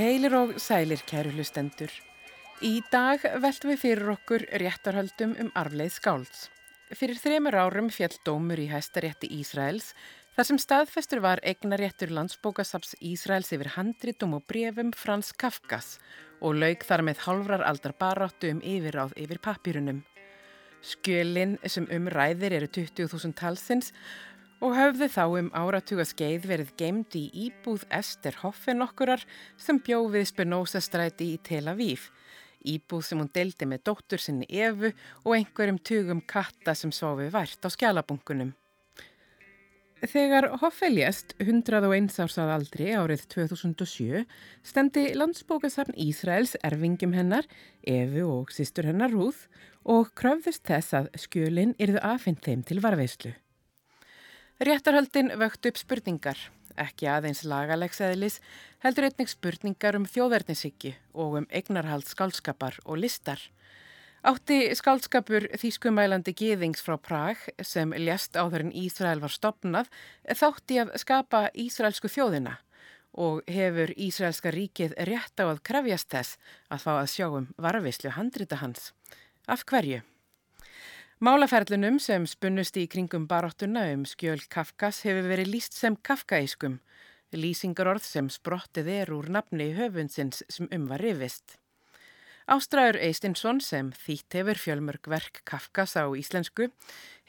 [0.00, 1.90] Heilir og sælir kæru hlustendur.
[2.64, 6.46] Í dag veltum við fyrir okkur réttarhöldum um arfleið skálds.
[6.96, 9.90] Fyrir þremur árum fjall dómur í hæstarétti Ísraels
[10.38, 15.98] þar sem staðfestur var eignaréttur landsbókasaps Ísraels yfir handritum og brefum Frans Kafkas
[16.40, 20.00] og laug þar með halvrar aldar baráttu um yfirráð yfir papírunum.
[20.80, 23.92] Skjölinn sem umræðir eru 20.000 talsins
[24.60, 29.24] og höfðu þá um áratuga skeið verið gemd í íbúð Ester Hoffen okkurar
[29.56, 32.10] sem bjófið Spinoza stræti í Tel Aviv.
[32.60, 34.92] Íbúð sem hún deldi með dóttur sinni Evu
[35.24, 38.52] og einhverjum tugum katta sem sófi vært á skjálabunkunum.
[40.00, 44.22] Þegar Hoffe lést 101 ársað aldri árið 2007
[44.64, 47.44] stendi landsbókasafn Ísraels erfingum hennar,
[47.84, 49.44] Evu og sýstur hennar Rúð
[49.84, 53.36] og kröfðist þess að skjölinn yrðu aðfind þeim til varveislu.
[54.60, 56.36] Réttarhöldin vökt upp spurningar,
[56.76, 58.34] ekki aðeins lagalegseðlis,
[58.84, 63.40] heldur einnig spurningar um þjóðverðnishyggju og um eignarhald skálskapar og listar.
[64.20, 69.88] Átti skálskapur þýskumælandi Gýðings frá Prag sem lést áður en Ísrael var stopnað
[70.28, 72.58] þátti að skapa Ísraelsku þjóðina
[73.16, 76.36] og hefur Ísraelska ríkið rétt á að krefjast þess
[76.68, 78.92] að fá að sjá um varvislu handrita hans.
[79.48, 80.04] Af hverju?
[81.20, 86.78] Málaferlunum sem spunnust í kringum baróttuna um skjöl Kafkas hefur verið líst sem kafkaískum,
[87.36, 91.58] lýsingarorð sem sprottið er úr nafni höfundsins sem um var rivist.
[92.48, 96.70] Ástræður Eistinsson sem þýtt hefur fjölmörg verk Kafkas á íslensku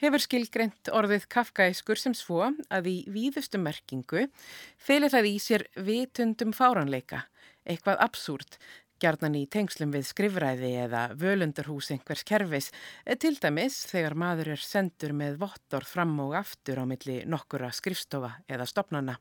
[0.00, 4.24] hefur skilgreynt orðið kafkaískur sem svo að í víðustu merkingu
[4.80, 7.26] feilir það í sér vitundum fáranleika,
[7.68, 8.56] eitthvað absúrt
[9.02, 12.70] gjarnan í tengslum við skrifræði eða völundarhús einhvers kerfis,
[13.04, 17.72] eh, til dæmis þegar maður er sendur með vottor fram og aftur á milli nokkura
[17.74, 19.18] skrifstofa eða stopnana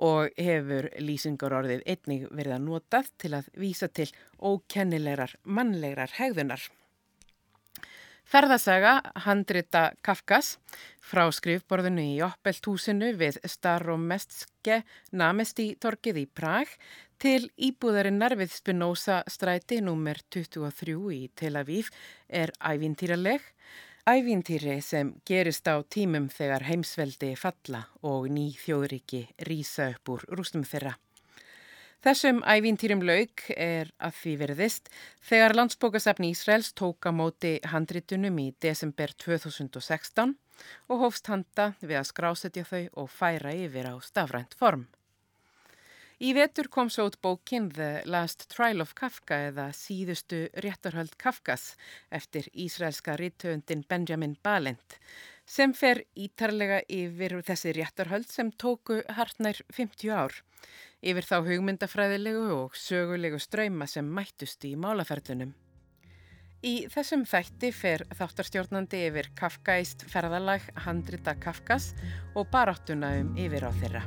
[0.00, 4.08] og hefur lýsingar orðið einnig verið að notað til að vísa til
[4.40, 6.62] ókennilegar mannlegar hegðunar.
[8.30, 10.54] Ferðasaga handrita Kafkas
[11.02, 16.70] frá skrifborðinu í Oppelthúsinu við Staromestske namesti torkið í Prag
[17.20, 20.22] til íbúðarinnar við Spinoza stræti nr.
[20.32, 21.90] 23 í Tel Aviv
[22.26, 23.42] er ævintýraleg.
[24.08, 30.64] Ævintýri sem gerist á tímum þegar heimsveldi falla og ný þjóðriki rýsa upp úr rústum
[30.64, 30.94] þeirra.
[32.00, 34.88] Þessum ævintýrum lauk er að því veriðist
[35.28, 40.32] þegar landsbókasafni Ísraels tók á móti handritunum í desember 2016
[40.88, 44.88] og hófst handa við að skrásetja þau og færa yfir á stafrænt form.
[46.20, 51.78] Í vetur kom svo út bókin The Last Trial of Kafka eða síðustu réttarhöld Kafkas
[52.12, 54.98] eftir ísraelska rittöndin Benjamin Balint
[55.48, 60.36] sem fer ítarlega yfir þessi réttarhöld sem tóku hartnær 50 ár
[61.00, 65.54] yfir þá hugmyndafræðilegu og sögulegu ströyma sem mættust í málaferðunum.
[66.60, 71.94] Í þessum þætti fer þáttarstjórnandi yfir Kafkaist ferðalag handrita Kafkas
[72.34, 74.04] og baráttuna um yfir á þeirra.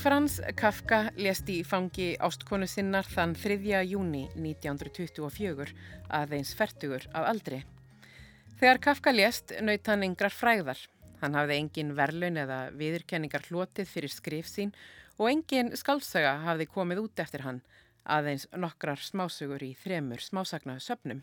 [0.00, 3.82] Frans Kafka lést í fangi ástkonu sinnar þann 3.
[3.84, 5.74] júni 1924
[6.16, 7.58] aðeins færtugur af aldri.
[8.56, 10.80] Þegar Kafka lést naut hann yngrar fræðar.
[11.20, 14.72] Hann hafði engin verlun eða viðurkenningar hlotið fyrir skrif sín
[15.18, 17.60] og engin skálsaga hafði komið út eftir hann,
[18.08, 21.20] aðeins nokkrar smásugur í þremur smásagnaðu söpnum.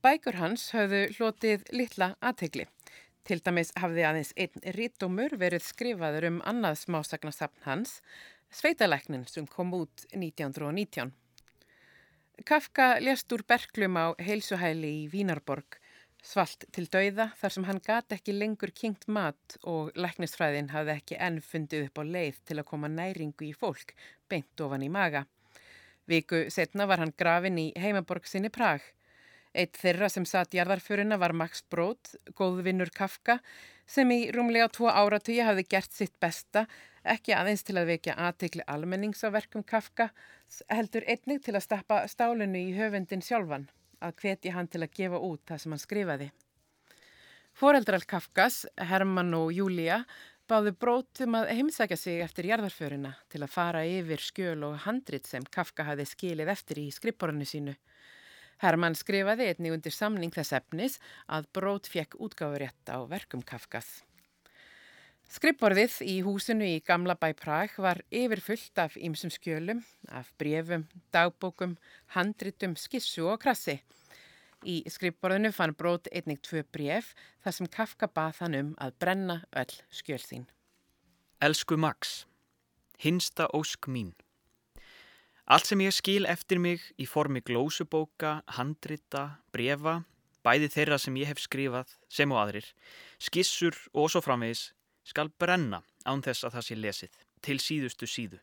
[0.00, 2.64] Bækur hans höfðu hlotið litla aðtegli.
[3.26, 7.98] Til dæmis hafði aðeins einn rítumur verið skrifaður um annað smásagnasapn hans,
[8.54, 11.10] Sveitalæknin sem kom út 1919.
[12.46, 15.80] Kafka lést úr berglum á heilsuhæli í Vínarborg,
[16.22, 21.18] svalt til dauða þar sem hann gati ekki lengur kingt mat og læknisfræðin hafði ekki
[21.28, 23.96] enn fundið upp á leið til að koma næringu í fólk,
[24.30, 25.26] beint ofan í maga.
[26.06, 28.86] Viku setna var hann grafin í heimaborg sinni Prag.
[29.56, 33.38] Eitt þeirra sem satt jarðarföruna var Max Brod, góðvinnur Kafka,
[33.88, 36.66] sem í rúmlega tvo áratögi hafði gert sitt besta,
[37.08, 40.10] ekki aðeins til að vekja aðteikli almennings á verkum Kafka,
[40.68, 43.64] heldur einnig til að stappa stálinu í höfundin sjálfan,
[44.04, 46.30] að hvetja hann til að gefa út það sem hann skrifaði.
[47.56, 50.02] Fóreldral Kafkas, Herman og Júlia,
[50.44, 55.48] báðu brótum að heimsækja sig eftir jarðarföruna til að fara yfir skjöl og handrit sem
[55.48, 57.78] Kafka hafði skilið eftir í skrippborinu sínu.
[58.62, 60.98] Hermann skrifaði einnig undir samning þess efnis
[61.28, 64.02] að brót fekk útgáfurétt á verkum Kafkas.
[65.26, 71.74] Skrippborðið í húsinu í Gamla bæ Prag var yfirfullt af ýmsum skjölum, af brefum, dagbókum,
[72.14, 73.80] handritum, skissu og krassi.
[74.66, 77.12] Í skrifborðinu fann Brót einnig tvö bref
[77.44, 80.46] þar sem Kafka bað hann um að brenna öll skjöl sín.
[81.42, 82.22] Elsku Max,
[83.02, 84.14] hinsta ósk mín.
[85.46, 90.00] Allt sem ég skil eftir mig í formi glósubóka, handrita, brefa,
[90.42, 92.66] bæði þeirra sem ég hef skrifað sem og aðrir,
[93.22, 94.72] skissur og svo framvegis
[95.06, 98.40] skal brenna án þess að það sé lesið til síðustu síðu.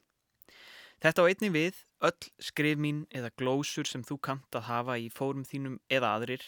[1.03, 5.11] Þetta á einni við öll skrif mín eða glósur sem þú kant að hafa í
[5.11, 6.47] fórum þínum eða aðrir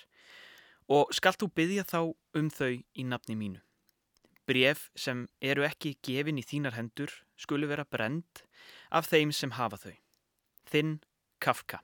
[0.88, 2.00] og skalt þú byggja þá
[2.40, 3.60] um þau í nafni mínu.
[4.48, 8.46] Bref sem eru ekki gefin í þínar hendur skulu vera brend
[8.88, 9.96] af þeim sem hafa þau.
[10.70, 11.00] Þinn
[11.40, 11.82] Kafka.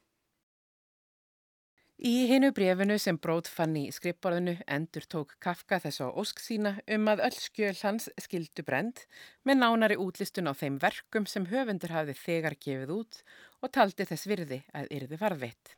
[2.01, 6.71] Í hinu brefinu sem Bróð fann í skrippborðinu endur tók Kafka þess á ósk sína
[6.95, 9.03] um að öll skjöl hans skildu brend
[9.45, 13.21] með nánari útlistun á þeim verkum sem höfundur hafði þegar gefið út
[13.61, 15.75] og taldi þess virði að yrði varðveitt.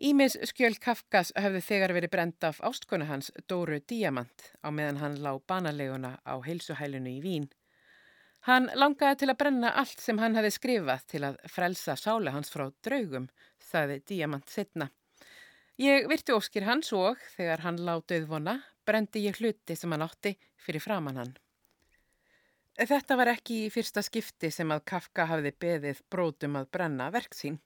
[0.00, 5.20] Ímis skjöl Kafkas hafði þegar verið brend af ástkonu hans Dóru Díamant á meðan hann
[5.20, 7.50] lá banaleguna á heilsuhælunu í Vín.
[8.48, 12.50] Hann langaði til að brenna allt sem hann hafi skrifað til að frelsa sále hans
[12.50, 13.28] frá draugum,
[13.62, 14.88] sagði Díamant setna.
[15.78, 20.34] Ég virti óskir hans og, þegar hann látið vona, brendi ég hluti sem hann átti
[20.58, 21.32] fyrir framann hann.
[22.72, 27.36] Þetta var ekki í fyrsta skipti sem að Kafka hafði beðið brótum að brenna verk
[27.38, 27.60] sín.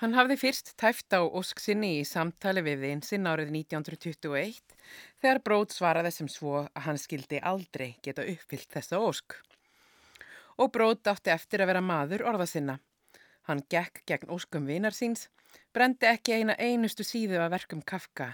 [0.00, 4.76] Hann hafði fyrst tæft á ósk sinni í samtali við einsinn árið 1921
[5.22, 9.36] þegar brót svaraði sem svo að hann skildi aldrei geta uppfyllt þessa ósk.
[10.58, 12.78] Og brót átti eftir að vera maður orða sinna.
[13.48, 15.28] Hann gekk gegn óskum vinar síns
[15.72, 18.28] brendi ekki eina einustu síðu að verkum Kafka,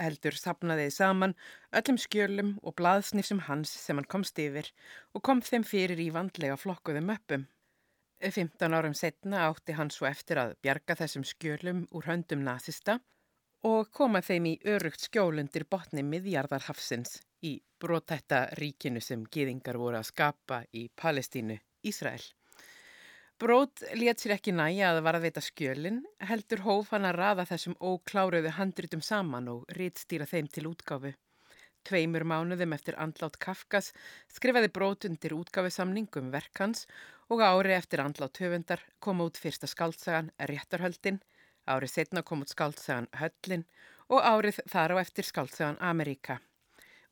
[0.00, 1.34] heldur sapnaðið saman
[1.78, 4.70] öllum skjölum og blaðsnifsum hans sem hann komst yfir
[5.12, 7.46] og kom þeim fyrir í vandlega flokkuðum öppum.
[8.22, 13.00] 15 árum setna átti hann svo eftir að bjarga þessum skjölum úr höndum nazista
[13.68, 20.08] og koma þeim í örugt skjólundir botni miðjarðarhafsins í brotætta ríkinu sem gýðingar voru að
[20.10, 22.22] skapa í Palestínu, Ísrael.
[23.42, 28.52] Brót let sér ekki næja að varðveita skjölin, heldur hóf hann að rafa þessum ókláruðu
[28.54, 31.10] handritum saman og rítstýra þeim til útgáfu.
[31.82, 33.90] Tveimur mánuðum eftir andlátt Kafkas
[34.30, 36.86] skrifaði Brót undir útgáfusamningum verkans
[37.26, 41.18] og ári eftir andlátt höfundar kom út fyrsta skaldsagan Réttarhöldin,
[41.66, 43.66] árið setna kom út skaldsagan Höllin
[44.08, 46.40] og árið þar á eftir skaldsagan Amerika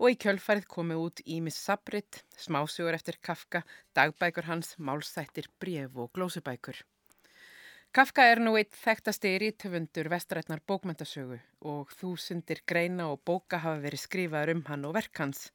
[0.01, 3.61] og í kjölfarið komi út Ímis Sabrit, smásugur eftir Kafka,
[3.93, 6.81] dagbækur hans, málsættir, bref og glósubækur.
[7.93, 14.05] Kafka er nú eitt þekktasti rítöfundur vestrætnar bókmyndasögu og þúsundir greina og bóka hafa verið
[14.05, 15.49] skrifaður um hann og verk hans.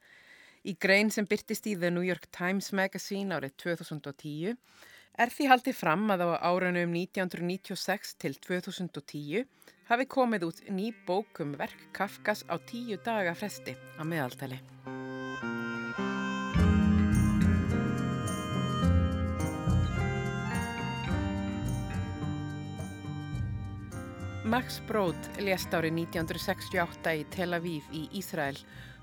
[0.68, 4.60] Í grein sem byrtist í The New York Times Magazine árið 2010
[5.18, 9.46] er því haldið fram að á árunum 1996 til 2010
[9.90, 14.60] hafi komið út ný bókum verk Kafkas á tíu daga fresti á meðaltali.
[24.46, 28.60] Max Brod lést árið 1968 í Tel Aviv í Ísrael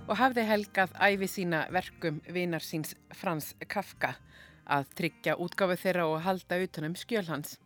[0.07, 4.15] og hafði helgað æfi sína verkum vinar síns Frans Kafka
[4.67, 7.59] að tryggja útgáfu þeirra og halda utanum skjölhans.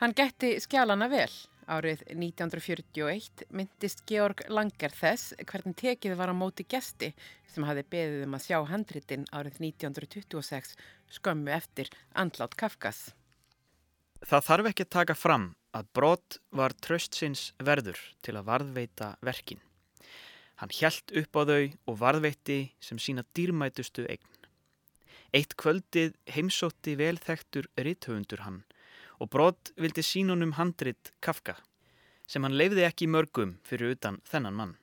[0.00, 1.30] Hann getti skjálana vel
[1.64, 7.14] Árið 1941 myndist Georg Langer þess hvernig tekið var á móti gesti
[7.48, 10.74] sem hafi beðið um að sjá handritin árið 1926
[11.16, 13.14] skömmu eftir andlátt Kafkas.
[14.24, 19.62] Það þarf ekki að taka fram að brot var tröstsins verður til að varðveita verkin.
[20.60, 24.33] Hann hjælt upp á þau og varðveiti sem sína dýrmætustu eign.
[25.34, 28.60] Eitt kvöldið heimsótti velþektur rithöfundur hann
[29.18, 31.56] og brot vildi sínunum handrit Kafka
[32.30, 34.76] sem hann leifði ekki mörgum fyrir utan þennan mann.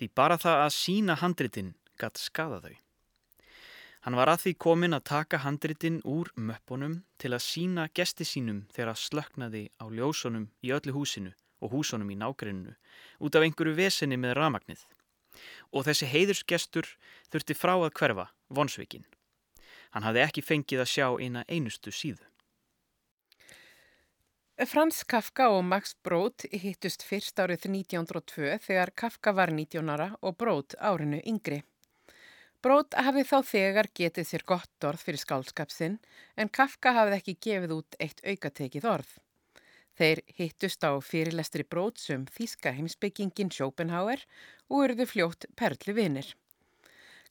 [0.00, 2.74] Því bara það að sína handritin gatt skada þau.
[4.06, 8.64] Hann var að því komin að taka handritin úr möppunum til að sína gesti sínum
[8.72, 12.76] þegar að slöknaði á ljósunum í öllu húsinu og húsunum í nágrinu
[13.20, 14.80] út af einhverju veseni með ramagnið.
[15.76, 16.88] Og þessi heiðursgestur
[17.28, 19.04] þurfti frá að hverfa vonsvikin.
[19.94, 22.24] Hann hafði ekki fengið að sjá eina einustu síðu.
[24.64, 30.38] Frans Kafka og Max Brod hittust fyrst árið 1902 þegar Kafka var 19 ára og
[30.40, 31.58] Brod árinu yngri.
[32.64, 35.98] Brod hafið þá þegar getið sér gott orð fyrir skálskapsinn
[36.40, 39.12] en Kafka hafið ekki gefið út eitt aukatekið orð.
[39.96, 44.24] Þeir hittust á fyrirlestri Brodsum þíska heimsbyggingin Schopenhauer
[44.70, 46.32] og urðu fljótt perli vinir.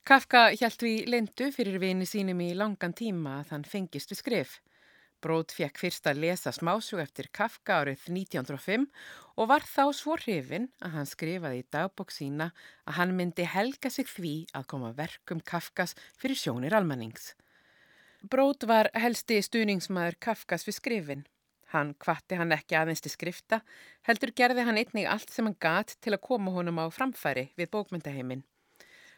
[0.05, 4.51] Kafka hjælt við lindu fyrir vini sínum í langan tíma að hann fengist við skrif.
[5.17, 8.85] Bróð fekk fyrst að lesa smásug eftir Kafka árið 1905
[9.33, 12.51] og var þá svo hrifin að hann skrifaði í dagbók sína
[12.85, 17.31] að hann myndi helga sig því að koma verkum Kafkas fyrir sjónir almennings.
[18.21, 21.29] Bróð var helsti stuðningsmaður Kafkas við skrifin.
[21.73, 23.65] Hann kvatti hann ekki aðeins til skrifta,
[24.05, 27.73] heldur gerði hann einnig allt sem hann gat til að koma honum á framfæri við
[27.73, 28.45] bókmyndaheimin.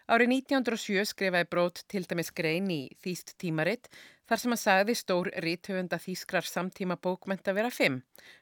[0.07, 3.89] Árið 1907 skrifaði Brót til dæmis grein í Þýst tímaritt
[4.29, 7.97] þar sem hann sagði stór rítöfunda þýskrar samtíma bókmenta vera fimm.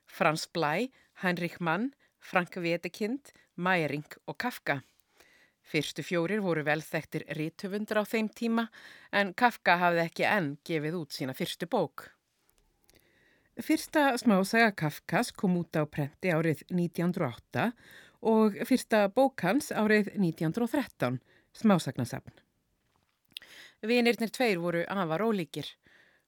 [0.05, 0.91] Frans Blæ,
[1.23, 1.89] Heinrich Mann,
[2.21, 4.83] Frank Wedekind, Mæring og Kafka.
[5.65, 8.67] Fyrstu fjórir voru velþektir rítöfundur á þeim tíma
[9.09, 12.11] en Kafka hafði ekki enn gefið út sína fyrstu bók.
[13.57, 17.71] Fyrsta smásaga Kafkas kom út á prenti árið 1908
[18.21, 21.17] og fyrsta bókans árið 1913
[21.55, 22.33] smásagnasafn.
[23.85, 25.67] Vinirnir tveir voru afar ólíkir.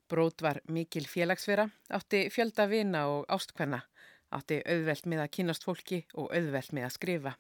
[0.08, 3.82] Brót var mikil félagsvera, átti fjölda vina og ástkvenna,
[4.32, 7.34] átti auðvelt með að kynast fólki og auðvelt með að skrifa.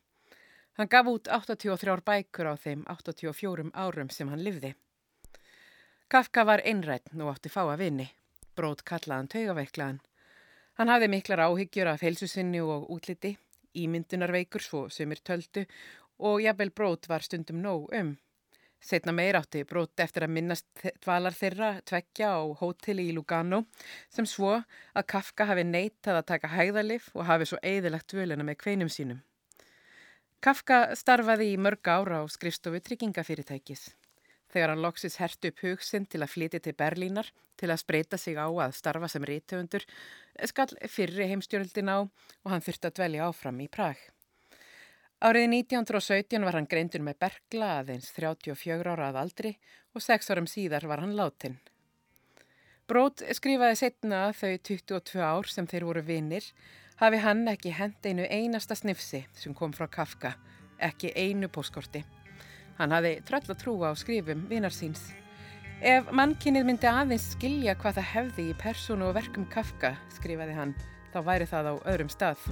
[0.77, 4.73] Hann gaf út 83 bækur á þeim 84 árum sem hann livði.
[6.07, 8.09] Kafka var einrætt og átti fáa vini.
[8.55, 10.01] Brót kallaðan taugaveiklaðan.
[10.77, 13.37] Hann hafði miklar áhyggjur af helsusinni og útliti,
[13.73, 15.63] ímyndunarveikur svo sem er töldu
[16.19, 18.15] og jafnvel brót var stundum nóg um.
[18.77, 20.67] Setna meir átti brót eftir að minnast
[21.01, 23.63] dvalar þeirra tvekja á hóteli í Lugano
[24.13, 28.59] sem svo að Kafka hafi neytað að taka hæðalif og hafi svo eðilagt völuna með
[28.61, 29.23] kveinum sínum.
[30.41, 33.87] Kafka starfaði í mörg ára á skrifstofu tryggingafyrirtækis.
[34.53, 38.37] Þegar hann loksis hertu upp hugsin til að flytja til Berlínar til að spreita sig
[38.37, 39.87] á að starfa sem rítöfundur
[40.45, 43.97] skall fyrri heimstjórildin á og hann þurfti að dvelja áfram í Prag.
[45.17, 49.51] Árið 1917 var hann greindur með bergla aðeins 34 ára að aldri
[49.97, 51.55] og 6 árum síðar var hann látin.
[52.87, 56.45] Brót skrifaði setna þau 22 ár sem þeir voru vinnir
[57.01, 60.35] hafi hann ekki hend einu einasta snifsi sem kom frá Kafka,
[60.77, 62.03] ekki einu póskorti.
[62.77, 65.01] Hann hafi tröll að trúa á skrifum vinar síns.
[65.81, 70.77] Ef mannkinnið myndi aðeins skilja hvað það hefði í persónu og verkum Kafka, skrifaði hann,
[71.09, 72.47] þá væri það á öðrum stað.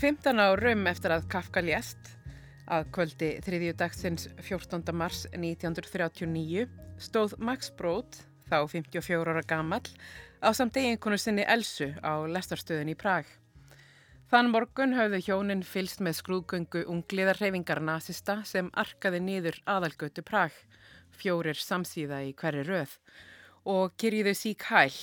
[0.00, 1.98] 15 árum eftir að Kafka lést,
[2.72, 4.94] að kvöldi þriðju dagsins 14.
[4.96, 6.62] mars 1939,
[6.96, 8.16] stóð Max Brod,
[8.48, 9.82] þá 54 ára gammal,
[10.40, 13.28] á samt eiginkonu sinni Elsu á lestarstöðun í Prag.
[14.32, 20.56] Þann morgun hafðu hjónin fylst með skrúðgöngu ungliðarhefingar nazista sem arkaði niður aðalgötu Prag,
[21.12, 22.96] fjórir samsíða í hverju röð,
[23.68, 24.94] og kyrjiðu sík hæl.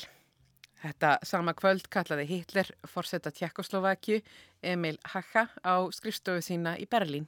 [0.78, 4.20] Þetta sama kvöld kallaði Hitler forsetta Tjekkoslovakju
[4.62, 7.26] Emil Hacha á skrifstofu sína í Berlín.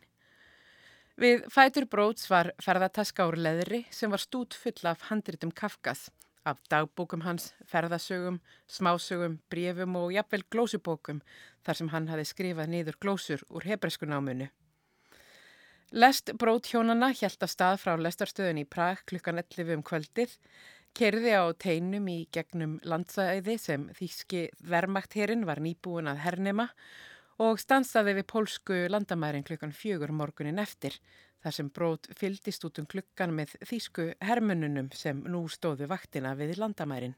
[1.20, 6.06] Við fætur bróts var ferðataska úr leðri sem var stút full af handritum Kafkas,
[6.46, 8.38] af dagbókum hans, ferðasögum,
[8.70, 11.20] smásögum, brefum og jafnvel glósubókum
[11.66, 14.48] þar sem hann hafi skrifað niður glósur úr hebreyskunámunu.
[15.92, 20.36] Lest brót hjónana hjælt að stað frá lestarstöðun í Prag klukkan 11 um kvöldið
[21.00, 26.66] Kerði á teinum í gegnum landsæði sem þýski vermakterinn var nýbúin að hernema
[27.40, 30.98] og stansaði við pólsku landamærin klukkan fjögur morgunin eftir
[31.40, 36.58] þar sem brót fyldist út um klukkan með þýsku hermununum sem nú stóðu vaktina við
[36.60, 37.16] landamærin.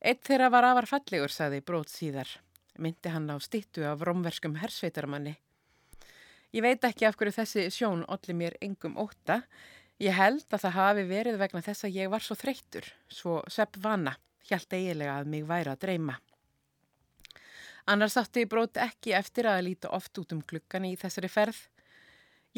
[0.00, 2.30] Eitt þeirra var afar fallegur, saði brót síðar.
[2.80, 5.36] Myndi hann á stittu af romverskum hersveitarmanni.
[6.56, 9.42] Ég veit ekki af hverju þessi sjón olli mér engum óta
[10.02, 13.76] Ég held að það hafi verið vegna þess að ég var svo þreyttur, svo sepp
[13.78, 14.16] vana,
[14.48, 16.16] hjælt eiginlega að mig væri að dreyma.
[17.92, 21.60] Annars átti brót ekki eftir að líta oft út um klukkan í þessari ferð.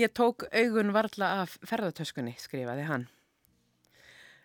[0.00, 3.04] Ég tók augun varla af ferðartöskunni, skrifaði hann.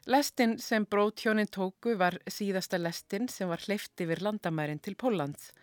[0.09, 5.53] Lestin sem brótjónin tóku var síðasta lestin sem var hleyft yfir landamærin til Póllands.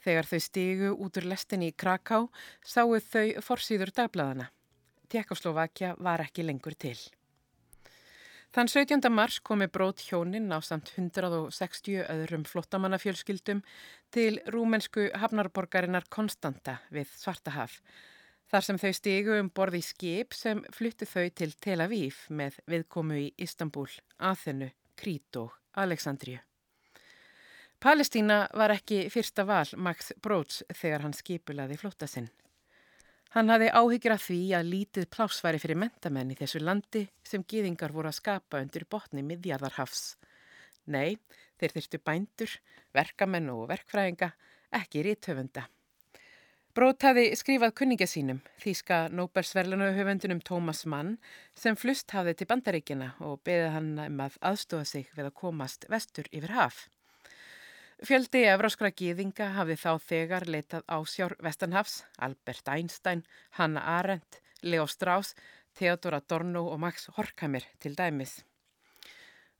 [0.00, 2.22] Þegar þau stigu út úr lestin í Kraká
[2.64, 4.48] sáu þau forsýður dagbladana.
[5.10, 6.98] Tjekkoslovakia var ekki lengur til.
[8.50, 9.06] Þann 17.
[9.14, 13.60] mars komi brót hjónin á samt 160 öðrum flottamannafjölskyldum
[14.10, 17.76] til rúmensku hafnarborgarinnar Konstanta við Svartahaf,
[18.50, 23.20] þar sem þau stigu um borði skip sem flyttu þau til Tel Aviv með viðkomu
[23.22, 23.86] í Istanbul,
[24.18, 26.42] Aþenu, Krít og Aleksandriju.
[27.80, 32.26] Palestína var ekki fyrsta val Max Bróts þegar hann skipulaði flottasinn.
[33.30, 37.92] Hann hafði áhyggjur af því að lítið plásværi fyrir mentamenn í þessu landi sem gýðingar
[37.94, 40.16] voru að skapa undir botni miðjarðarhafs.
[40.90, 41.14] Nei,
[41.60, 42.56] þeir þyrstu bændur,
[42.90, 44.32] verkamenn og verkfræðinga
[44.80, 45.68] ekki ríthöfunda.
[46.74, 51.16] Brót hafi skrifað kunningja sínum, þýska Nóbersverðlanuhöfundunum Tómas Mann,
[51.54, 55.86] sem flust hafði til bandaríkina og beði hann um að aðstóða sig við að komast
[55.90, 56.88] vestur yfir haf.
[58.00, 63.26] Fjöldi evráskra gýðinga hafði þá þegar leitað ásjár Vestanhafs, Albert Einstein,
[63.58, 65.34] Hanna Arendt, Leo Strauss,
[65.76, 68.38] Theodor Adorno og Max Horkheimer til dæmis.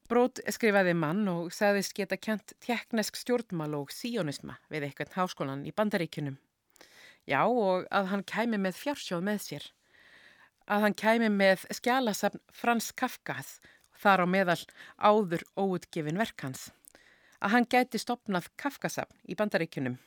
[0.09, 5.77] Brót skrifaði mann og sagðist geta kjent teknesk stjórnmál og síonisma við eitthvað háskólan í
[5.77, 6.41] bandaríkunum.
[7.29, 9.71] Já og að hann kæmi með fjársjóð með sér.
[10.65, 13.59] Að hann kæmi með skjálasafn Frans Kafkað
[14.01, 14.63] þar á meðal
[14.97, 16.71] áður óutgefin verkans.
[17.41, 19.99] Að hann gæti stopnað Kafkasafn í bandaríkunum.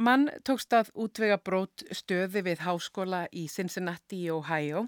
[0.00, 4.86] Mann tókst að útvega brót stöði við háskóla í Cincinnati í Ohio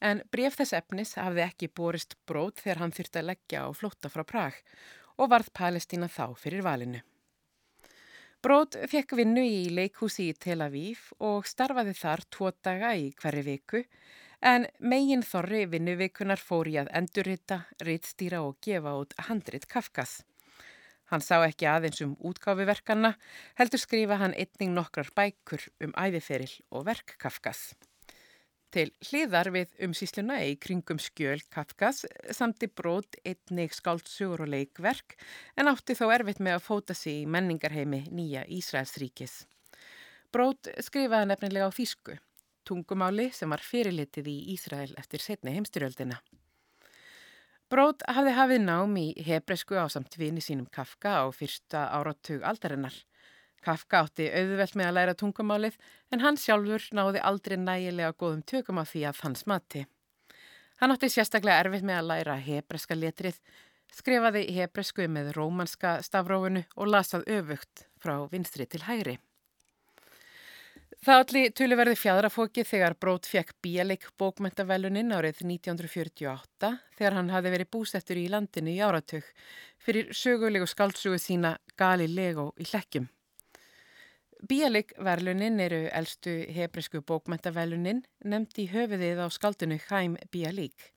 [0.00, 4.12] en bref þess efnis hafði ekki borist brót þegar hann þurfti að leggja á flótta
[4.12, 4.60] frá Prag
[5.18, 7.02] og varð Palestína þá fyrir valinu.
[8.44, 13.44] Brót fekk vinnu í leikhúsi í Tel Aviv og starfaði þar tvo daga í hverju
[13.46, 13.80] viku
[14.44, 20.22] en megin þorri vinnuvikunar fór í að endurrita, rittstýra og gefa út handrit Kafkas.
[21.14, 23.12] Hann sá ekki aðeins um útgáfiverkanna,
[23.54, 27.68] heldur skrifa hann einning nokkrar bækur um æðiferil og verk Kafkas.
[28.74, 32.02] Til hliðar við umsýsluna í kringum skjöl Kafkas
[32.34, 35.14] samti brót einnig skáltsugur og leikverk
[35.54, 39.44] en átti þó erfitt með að fóta sig í menningarheimi nýja Ísraelsríkis.
[40.34, 42.18] Brót skrifaði nefnilega á þýsku,
[42.66, 46.18] tungumáli sem var fyrirlitið í Ísrael eftir setni heimstyrjöldina.
[47.72, 52.94] Brót hafði hafið nám í hebresku á samt vini sínum Kafka á fyrsta áratug aldarinnar.
[53.64, 55.78] Kafka átti auðvelt með að læra tungumálið
[56.12, 59.86] en hann sjálfur náði aldrei nægilega góðum tökum á því að hans mati.
[60.80, 63.38] Hann átti sérstaklega erfitt með að læra hebreska letrið,
[63.94, 69.16] skrifaði hebresku með rómanska stafrófunu og lasað öfugt frá vinstri til hægri.
[71.04, 77.70] Það allir töluverði fjadrafóki þegar Brót fekk bíaleik bókmentaveluninn árið 1948 þegar hann hafi verið
[77.76, 79.28] búsettur í landinu í áratug
[79.84, 83.10] fyrir sögulegu skaldsugu sína Galilego í hlekkjum.
[84.48, 90.92] Bíalik-verlunin eru eldstu hebrisku bókmentavelunin nefnd í höfuðið á skaldinu Hæm Bíalik.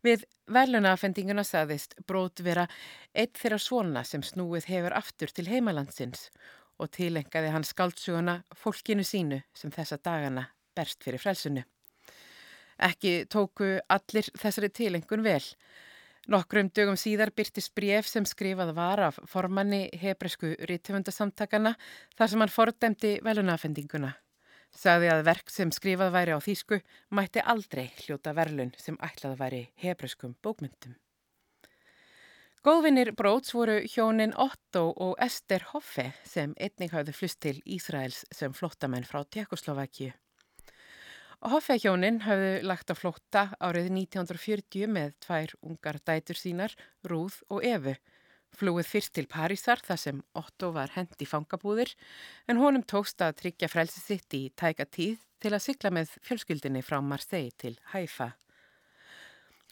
[0.00, 2.70] Við verlunafendinguna saðist brót vera
[3.12, 6.30] eitt þeirra svona sem snúið hefur aftur til heimalandsins
[6.78, 11.64] og tilengaði hann skaldsuguna fólkinu sínu sem þessa dagana berst fyrir frelsunu.
[12.76, 15.44] Ekki tóku allir þessari tilengun vel.
[16.28, 21.76] Nokkrum dögum síðar byrtist bref sem skrifað var af formanni hebresku rítufundasamtakana
[22.18, 24.12] þar sem hann fordæmdi velunafendinguna.
[24.76, 26.82] Sagði að verk sem skrifað væri á þýsku
[27.14, 30.98] mætti aldrei hljóta verlun sem ætlað væri hebreskum bókmyndum.
[32.66, 38.50] Góðvinnir bróts voru hjónin Otto og Ester Hoffe sem einnig hafði flust til Ísraels sem
[38.58, 40.08] flottamenn frá Tjekkoslovækju.
[41.46, 46.74] Hoffehjónin hafðu lagt á flótta árið 1940 með tvær ungar dætur sínar,
[47.06, 47.94] Rúð og Efu.
[48.58, 51.92] Flúið fyrst til Parísar þar sem Otto var hend í fangabúðir
[52.50, 56.82] en honum tókst að tryggja frelsi sitt í tæka tíð til að sykla með fjölskyldinni
[56.82, 58.32] frá Marseille til Haifa.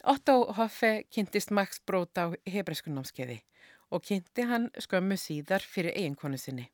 [0.05, 3.39] Otto Hoffe kynntist Max Brót á hebreyskunnámskeiði
[3.89, 6.67] og kynnti hann skömmu síðar fyrir eiginkonu sinni.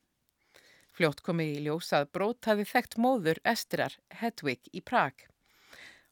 [0.92, 5.16] Fljótt komi í ljós að Brót hafi þekkt móður Estrar Hedvig í Prag.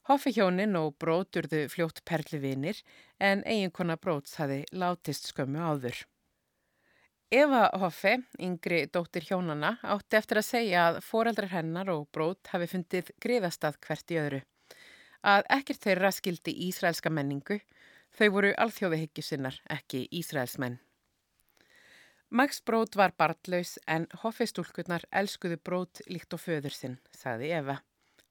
[0.08, 2.80] Hoffihjónin og Brót urðu fljótt perlivinir
[3.18, 6.00] en eiginkona Bróts hafi látist skömmu áður.
[7.28, 12.72] Eva Hoffe, yngri dóttir hjónana, átti eftir að segja að foreldrar hennar og Brót hafi
[12.72, 14.40] fundið griðastað hvert í öðru.
[15.20, 17.58] Að ekkert þeirra skildi ísraelska menningu,
[18.16, 20.78] þau voru alþjóðihyggisinnar, ekki ísraelsmenn.
[22.30, 27.80] Max Brót var barndlaus en hoffistúlkurnar elskuðu Brót líkt og föður sinn, sagði Eva.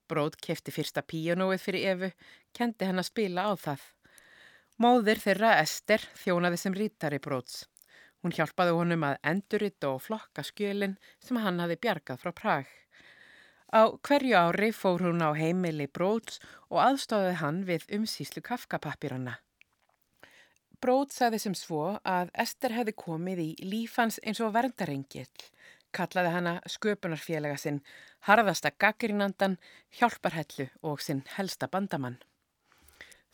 [0.10, 2.10] Brót kefti fyrsta píjónóið fyrir Evu,
[2.56, 3.84] kendi henn að spila á það.
[4.80, 7.66] Móðir þeirra Ester þjónaði sem rítari Bróts.
[8.24, 12.72] Hún hjálpaði honum að endurita og flokka skjölinn sem hann hafi bjargað frá Prag.
[13.70, 16.40] Á hverju ári fór hún á heimili Bróts
[16.74, 19.36] og aðstóði hann við umsýslu kafkapappiranna.
[20.82, 25.44] Brót sagði sem svo að Ester hefði komið í lífans eins og verndarengill,
[25.94, 27.82] kallaði hana sköpunarfélaga sinn,
[28.26, 29.60] harðasta gaggrinandan,
[30.00, 32.18] hjálparhellu og sinn helsta bandamann.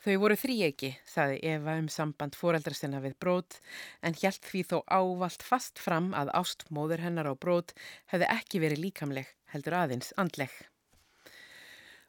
[0.06, 3.56] Þau voru þríegi, sagði Eva um samband fóreldra sinna við Brót,
[4.06, 7.74] en hjælt því þó ávalt fast fram að ástmóður hennar á Brót
[8.12, 10.52] hefði ekki verið líkamleg, heldur aðeins andleg.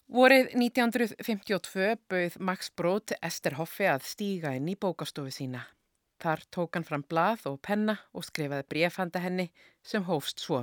[0.06, 5.64] Vorið 1952 bauð Max Brot Ester Hoffi að stíga inn í bókastofu sína.
[6.22, 9.48] Þar tók hann fram blað og penna og skrifaði brefhanda henni
[9.82, 10.62] sem hófst svo.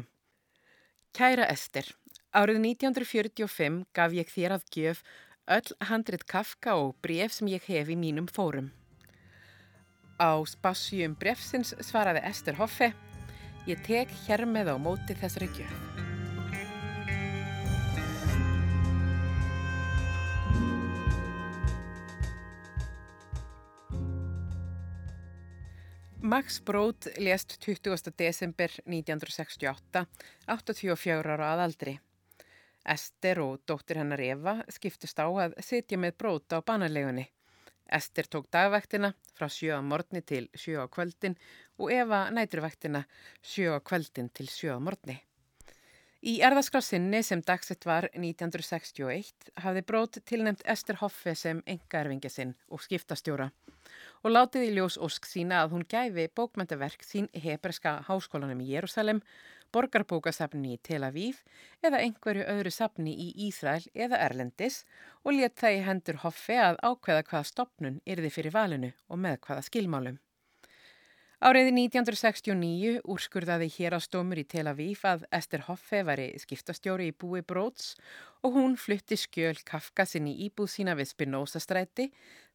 [1.13, 1.85] Kæra Ester,
[2.33, 5.03] árið 1945 gaf ég þér að gjöf
[5.51, 8.71] öll handrit kafka og bref sem ég hef í mínum fórum.
[10.17, 12.93] Á spásjum brefsins svaraði Ester Hoffe,
[13.67, 16.12] ég tek hér með á móti þessari gjöf.
[26.25, 27.95] Max Brod lést 20.
[28.15, 30.05] desember 1968,
[30.47, 31.93] 84 ára að aldri.
[32.93, 37.25] Ester og dóttir hennar Eva skiptust á að sitja með Brod á banarlegunni.
[37.91, 41.35] Ester tók dagvæktina frá sjö á morgni til sjö á kvöldin
[41.75, 43.03] og Eva næturvæktina
[43.43, 45.19] sjö á kvöldin til sjö á morgni.
[46.23, 52.79] Í erðaskrafsinni sem dagsett var 1961 hafði Brod tilnemt Ester Hoffe sem engaerfingja sinn og
[52.79, 53.51] skiptastjóra
[54.23, 59.19] og látið í ljós ósk sína að hún gæfi bókmæntaverk sín hebreska háskólanum í Jérúsalem,
[59.73, 61.41] borgarbókasafni í Tel Aviv
[61.83, 64.83] eða einhverju öðru safni í Ísrael eða Erlendis
[65.23, 69.41] og let það í hendur Hoffe að ákveða hvaða stopnun yrði fyrir valinu og með
[69.47, 70.21] hvaða skilmálum.
[71.43, 77.97] Árið 1969 úrskurðaði hérastómur í Tel Aviv að Ester Hoffe væri skiptastjóri í búi Bróts
[78.47, 82.07] og hún flutti skjöl Kafka sinni íbúð sína við Spinoza stræti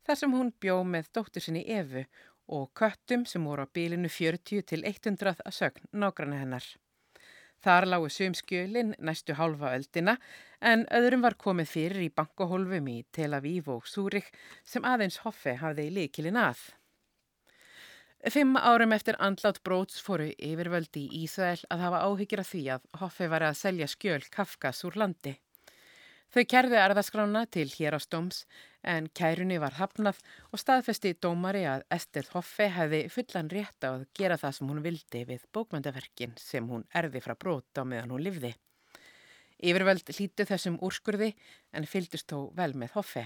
[0.08, 2.06] þar sem hún bjó með dóttur sinni Evu
[2.56, 6.64] og köttum sem voru á bílinu 40 til 100 að sögn nágranna hennar.
[7.60, 10.14] Þar lágu sum skjölin næstu hálfa öldina
[10.64, 14.30] en öðrum var komið fyrir í bankahólfum í Tel Aviv og Súrik
[14.64, 16.62] sem aðeins Hoffe hafði líkilin að.
[18.32, 22.88] Fimm árum eftir andlát bróts fóru yfirvöldi í Ísrael að hafa áhyggjur af því að
[23.02, 25.36] Hoffe var að selja skjöl Kafkas úr landi.
[26.28, 28.42] Þau kerðu erðaskrána til hér á stóms
[28.84, 30.18] en kærunni var hafnað
[30.52, 34.82] og staðfesti dómari að Ester Hoffe hefði fullan rétt á að gera það sem hún
[34.84, 38.52] vildi við bókmyndaverkin sem hún erði frá brót á meðan hún livði.
[39.58, 41.32] Yfirvöld lítu þessum úrskurði
[41.72, 43.24] en fyldust þó vel með Hoffe.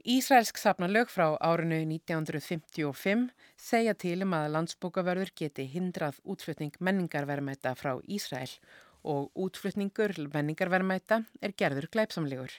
[0.00, 3.26] Ísraelsk safnalög frá árinu 1955
[3.60, 11.54] segja til um að landsbókaverður geti hindrað útflutning menningarverðmæta frá Ísrael og útflutningur menningarverðmæta er
[11.56, 12.52] gerður glæpsamlegur.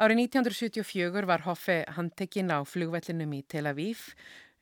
[0.00, 4.06] Árið 1974 var Hoffe handtekinn á flugvellinum í Tel Aviv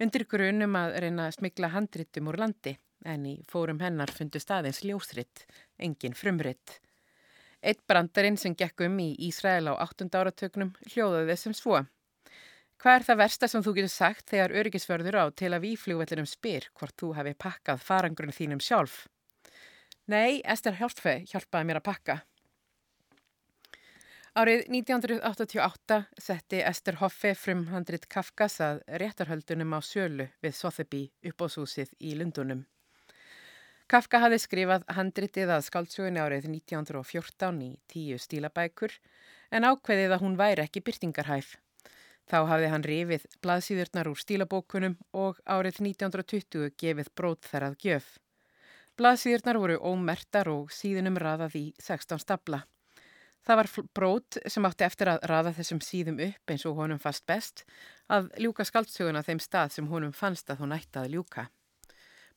[0.02, 2.72] undir grunum að reyna að smigla handrittum úr landi
[3.06, 5.44] en í fórum hennar fundu staðins ljósritt,
[5.78, 6.80] engin frumritt.
[7.62, 10.08] Eitt brandarinn sem gekk um í Ísrael á 8.
[10.14, 11.84] áratögnum hljóðaði þessum svo.
[12.78, 16.68] Hvað er það versta sem þú getur sagt þegar öryggisförður á Tel Aviv flugvellinum spyr
[16.78, 19.08] hvort þú hefði pakkað farangrunum þínum sjálf?
[20.08, 22.14] Nei, Ester Hjálpfe hjálpaði mér að pakka.
[24.38, 32.14] Árið 1988 setti Ester Hoffe frumhandrit Kafkas að réttarhöldunum á sjölu við Sotheby uppbóðshúsið í
[32.16, 32.62] Lundunum.
[33.88, 38.94] Kafka hafi skrifað handritið að skáltsugunni árið 1914 í tíu stílabækur
[39.52, 41.50] en ákveðið að hún væri ekki byrtingarhæf.
[42.28, 48.08] Þá hafði hann rifið blaðsýðurnar úr stílabókunum og árið 1920 gefið brót þar að gjöf.
[48.98, 52.64] Blaðsýðurnar voru ómertar og síðunum raðað í 16 stabla.
[53.46, 57.22] Það var brót sem átti eftir að raða þessum síðum upp eins og honum fast
[57.30, 57.62] best
[58.10, 61.46] að ljúka skaldsöguna þeim stað sem honum fannst að hún ætti að ljúka.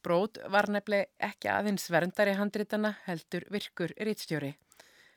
[0.05, 4.53] Brót var nefnileg ekki aðeins verndari handritana heldur virkur rítstjóri.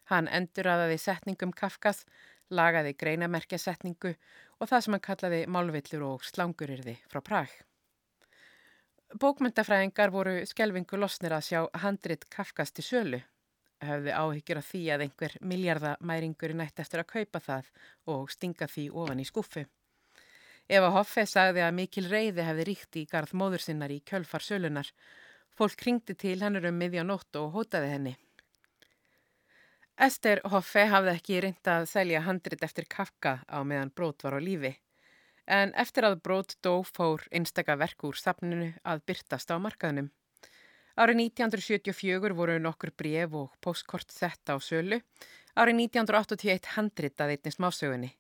[0.09, 2.07] Hann endur aðaði setningum Kafkas,
[2.49, 4.17] lagaði greinamerkja setningu
[4.61, 7.53] og það sem hann kallaði málvillur og slangurirði frá Prag.
[9.13, 13.21] Bókmyndafræðingar voru skjelvingu losnir að sjá handrit Kafkast í sölu.
[13.85, 17.69] Hefði áhyggjur af því að einhver miljardamæringur nætt eftir að kaupa það
[18.11, 19.65] og stinga því ofan í skuffu.
[20.67, 24.89] Eva Hoffe sagði að mikil reyði hefði ríkt í garð móður sinnar í kjölfar sölunar.
[25.55, 28.15] Fólk kringdi til hennur um miðjanótt og hótaði henni.
[30.01, 34.43] Ester Hoffe hafði ekki reynda að selja handrit eftir Kafka á meðan brót var á
[34.43, 34.73] lífi
[35.47, 40.11] en eftir að brót dó fór einstaka verk úr safninu að byrtast á markaðnum.
[40.95, 45.01] Árið 1974 voru nokkur bref og postkort sett á sölu,
[45.59, 48.13] árið 1981 handritað einnig smásögunni.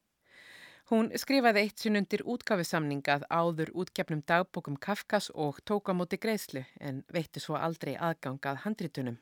[0.90, 6.64] Hún skrifaði eitt sinn undir útgafisamningað áður útgefnum dagbókum Kafkas og tók á móti greiðslu
[6.80, 9.16] en veitti svo aldrei aðgangað handritunum.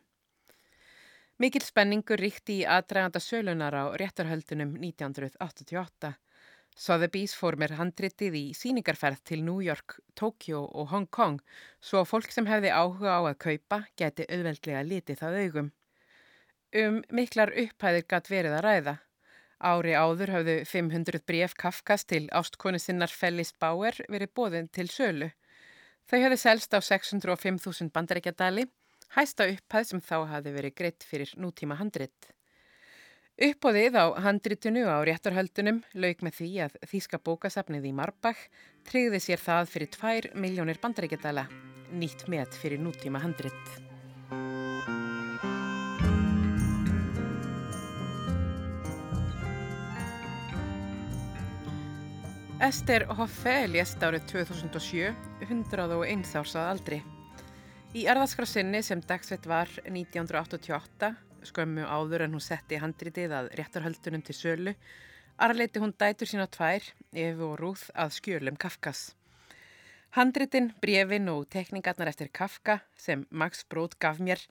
[1.39, 6.17] Mikil spenningur ríkti í aðdraganda sölunar á réttarhöldunum 1988
[6.79, 11.41] Sotheby's fór mér handritið í síningarferð til New York, Tokyo og Hong Kong
[11.81, 15.71] svo fólk sem hefði áhuga á að kaupa geti auðveldlega litið það augum.
[16.73, 18.97] Um miklar upphæðir gatt verið að ræða.
[19.63, 25.29] Ári áður hafðu 500 bref Kafkas til ástkonu sinnar Fellis Bauer verið bóðin til sölu.
[26.09, 28.65] Þau hefði selst á 605.000 bandarækjadali,
[29.15, 32.33] hæsta upphæð sem þá hafði verið greitt fyrir nútíma handrit.
[33.41, 38.43] Uppóðið á handritinu á réttarhöldunum lauk með því að Þíska bókasafnið í Marbach
[38.85, 41.47] tryggði sér það fyrir 2 miljónir bandaríkjadala,
[41.97, 43.73] nýtt með fyrir nútíma handrit.
[52.61, 55.09] Ester Hoffe lést árið 2007,
[55.49, 57.03] 101 árs að aldri.
[57.97, 64.37] Í erðaskrassinni sem dagsveit var 1988 skömmu áður en hún setti handritið að réttarhöldunum til
[64.37, 64.77] sölu,
[65.39, 69.11] arleiti hún dætur sína tvær, Efi og Rúð, að skjölum Kafkas.
[70.13, 74.43] Handritin, brefin og tekningarnar eftir Kafka sem Max Bróð gaf mér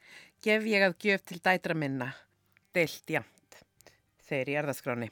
[0.42, 2.08] gef ég að gjöf til dætra minna,
[2.74, 3.60] deilt jæmt,
[4.26, 5.12] þeir í erðaskráni.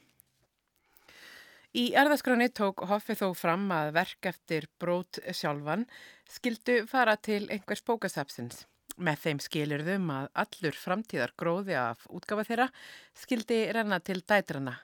[1.77, 5.85] Í erðaskráni tók Hoffi þó fram að verk eftir Bróð sjálfan
[6.25, 8.65] skildu fara til einhvers bókasapsins.
[8.99, 12.65] Með þeim skilirðum að allur framtíðar gróði af útgafa þeirra
[13.15, 14.75] skildi renna til dætrana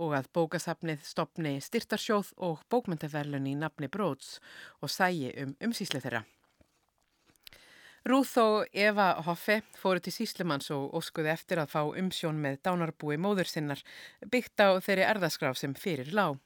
[0.00, 4.38] og að bókasafnið stopni styrtarsjóð og bókmyndaferlun í nafni Bróts
[4.80, 6.22] og sægi um umsýsli þeirra.
[8.08, 13.18] Rúð og Eva Hoffe fóru til síslimanns og óskuði eftir að fá umsjón með dánarbúi
[13.20, 13.82] móður sinnar
[14.32, 16.38] byggt á þeirri erðaskraf sem fyrir lág.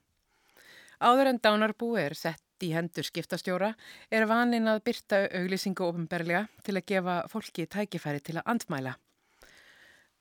[0.98, 3.72] Áður en dánarbúi er sett í hendur skiptastjóra
[4.10, 8.94] er vanin að byrta auglýsingu ofinberlega til að gefa fólki tækifæri til að andmæla.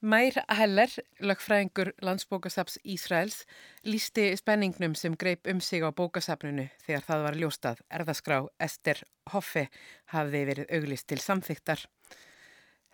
[0.02, 0.90] Mær Heller,
[1.22, 3.44] lögfræðingur landsbókasaps Ísraels,
[3.86, 9.68] lísti spenningnum sem greip um sig á bókasapnunu þegar það var ljóstað erðaskrá Ester Hoffe
[10.10, 11.86] hafði verið auglýst til samþyktar.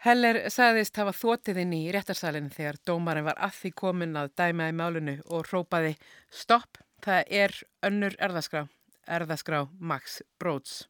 [0.04, 4.68] Heller sagðist hafa þótið inn í réttarsalinn þegar dómarinn var að því komin að dæma
[4.68, 5.96] í málunu og rópaði
[6.28, 8.68] Stopp, það er önnur erðaskrá
[9.08, 10.86] erðaskrá Max Bróts.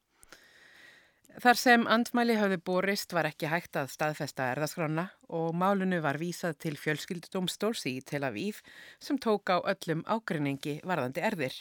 [1.37, 6.57] Þar sem andmæli hafði borist var ekki hægt að staðfesta erðaskrána og málunu var vísað
[6.63, 8.63] til fjölskyldudómstóls í Tel Aviv
[8.97, 11.59] sem tók á öllum ágrinningi varðandi erðir.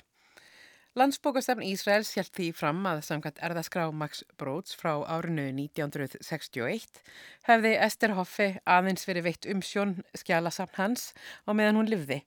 [0.96, 7.02] Landsbókastafn Ísraels hjælt því fram að samkvæmt erðaskrá Max Bróts frá árinu 1961
[7.44, 11.10] hefði Ester Hoffi aðeins verið veitt umsjón skjala samt hans
[11.44, 12.22] á meðan hún livði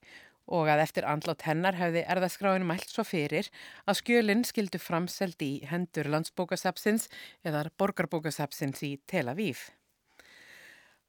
[0.50, 3.50] og að eftir andlátt hennar hefði erðaskráin mælt svo fyrir
[3.86, 7.10] að skjölinn skildu framselt í hendur landsbókasapsins
[7.46, 9.70] eða borgarbókasapsins í Tel Aviv.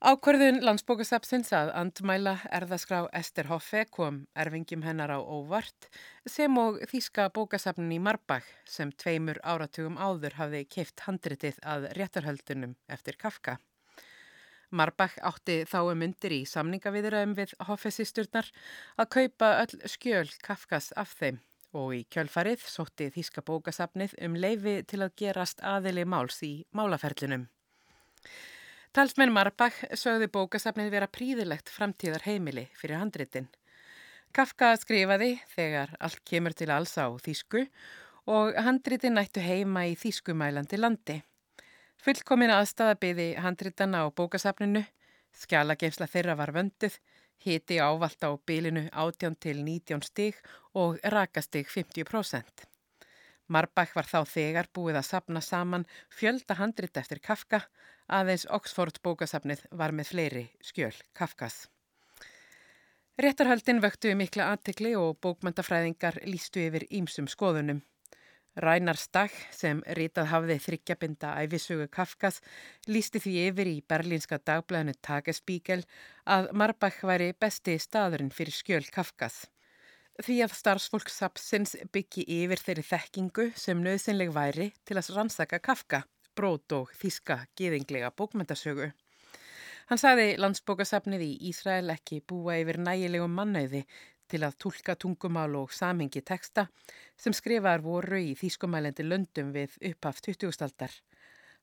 [0.00, 5.90] Ákverðun landsbókasapsins að andmæla erðaskrá Ester Hoffe kom erfingjum hennar á óvart
[6.24, 12.79] sem og þýska bókasapnin í Marbach sem tveimur áratugum áður hafði keift handritið að réttarhöldunum
[12.88, 13.59] eftir Kafka.
[14.70, 18.50] Marbach átti þá um undir í samningaviðraðum við Hoffesisturnar
[18.96, 21.40] að kaupa öll skjöl Kafkas af þeim
[21.76, 27.46] og í kjölfarið sótti Þíska bókasafnið um leifi til að gerast aðili máls í málaferlinum.
[28.90, 33.46] Talsmenn Marbach sögði bókasafnið vera príðilegt framtíðar heimili fyrir handritin.
[34.35, 37.64] Kafka skrifaði þegar allt kemur til alls á Þísku
[38.30, 41.18] og handritin nættu heima í Þískumælandi landi.
[42.00, 44.80] Fullkomin aðstæða byði handritana á bókasafninu,
[45.36, 46.94] skjalageimsla þeirra var vönduð,
[47.44, 50.38] hiti ávalt á bylinu 18 til 19 stig
[50.72, 52.64] og rakastig 50%.
[53.52, 57.66] Marbach var þá þegar búið að sapna saman fjölda handrit eftir Kafka,
[58.08, 61.66] aðeins Oxford bókasafnið var með fleiri skjöl Kafkas.
[63.20, 67.82] Réttarhöldin vöktu mikla aðtikli og bókmöntafræðingar lístu yfir ímsum skoðunum.
[68.58, 72.40] Rænar Stach sem rítað hafði þryggjabinda æfisugu Kafkas
[72.90, 75.84] lísti því yfir í berlínska dagblæðinu Tagesspiegel
[76.26, 79.44] að Marbach væri besti staðurinn fyrir skjöl Kafkas.
[80.20, 86.02] Því að starfsfólksapsins byggi yfir þeirri þekkingu sem nöðsynleg væri til að rannsaka Kafka,
[86.34, 88.90] brót og þíska geðinglega bókmyndasögu.
[89.90, 93.86] Hann sagði landsbókasafnið í Ísrael ekki búa yfir nægilegum mannauði
[94.31, 96.69] til að tólka tungumál og samingi teksta
[97.19, 101.01] sem skrifaðar voru í þýskumælendi löndum við upphaf 20.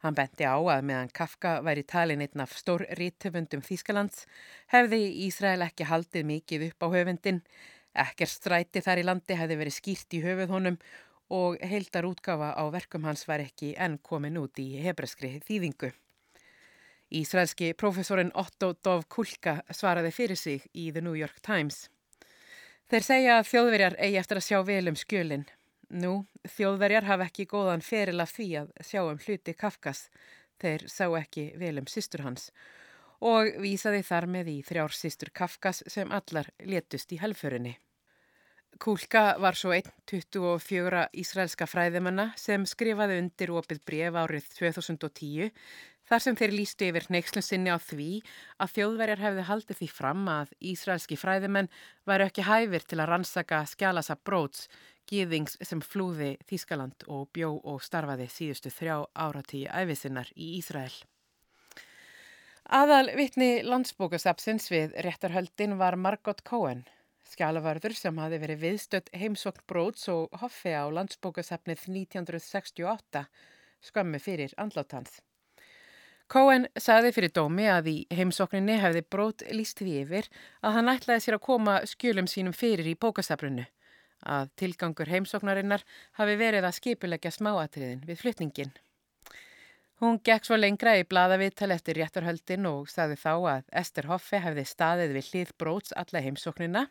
[0.06, 4.28] Hann benti á að meðan Kafka væri talin einn af stór rítöfundum Þýskalands
[4.74, 7.42] hefði Ísrael ekki haldið mikið upp á höfundin,
[7.98, 10.78] ekkert stræti þar í landi hefði verið skýrt í höfuð honum
[11.34, 15.92] og heildar útgafa á verkum hans var ekki enn komin út í hebreskri þýðingu.
[17.18, 21.88] Ísraelski profesorinn Otto Dov Kulka svaraði fyrir sig í The New York Times.
[22.88, 25.47] Þeir segja að þjóðverjar eigi eftir að sjá vel um skjölinn.
[26.00, 26.12] Nú,
[26.47, 30.06] þjóðverjar hafa ekki góðan feril af því að sjá um hluti Kafkas.
[30.62, 32.52] Þeir sá ekki vel um sýstur hans.
[33.17, 37.71] og vísaði þar með í þrjársýstur Kafkas sem allar letust í helförinni.
[38.78, 45.50] Kúlka var svo einn 24 ísraelska fræðimanna sem skrifaði undir opið bref árið 2010
[46.08, 48.10] þar sem þeir lístu yfir neykslun sinni á því
[48.63, 51.72] að þjóðverjar hefði haldið því fram að ísraelski fræðimenn
[52.08, 54.67] væri ekki hæfir til að rannsaka skjálasa bróts,
[55.08, 60.96] gýðings sem flúði Þískaland og bjó og starfaði síðustu þrjá áratíu æfisinnar í Ísrael.
[62.67, 66.84] Aðal vittni landsbókasapsins við réttarhöldin var Margot Cohen,
[67.24, 73.24] skjálavarður sem hafi verið viðstött heimsokn bróts og hoffi á landsbókasapnið 1968
[73.88, 75.22] skömmu fyrir andlátans.
[76.28, 80.26] Cohen saði fyrir dómi að í heimsokninni hefði brót líst því yfir
[80.60, 83.63] að hann ætlaði sér að koma skjölum sínum fyrir í bókasapninu,
[84.28, 85.86] að tilgangur heimsoknarinnar
[86.20, 88.76] hafi verið að skipulegja smáatriðin við flytningin.
[90.04, 94.68] Hún gekk svo lengra í bladaviðtal eftir réttarhöldin og sagði þá að Ester Hoffe hefði
[94.68, 96.86] staðið við hlið bróts alla heimsóknina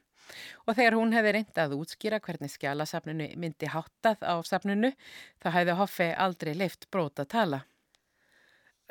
[0.64, 4.96] og þegar hún hefði reyndað að útskýra hvernig skjálasafninu myndi háttað á safninu
[5.44, 7.66] þá hefði Hoffe aldrei leift brót að tala.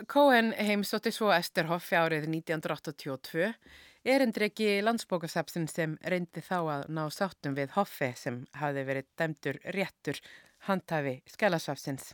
[0.03, 3.45] Cohen heimsótti svo Ester Hoffe árið 1982
[4.03, 10.19] erindreki landsbókasafsin sem reyndi þá að ná sáttum við Hoffe sem hafði verið dæmdur réttur
[10.67, 12.09] handhafi skjálasafsins.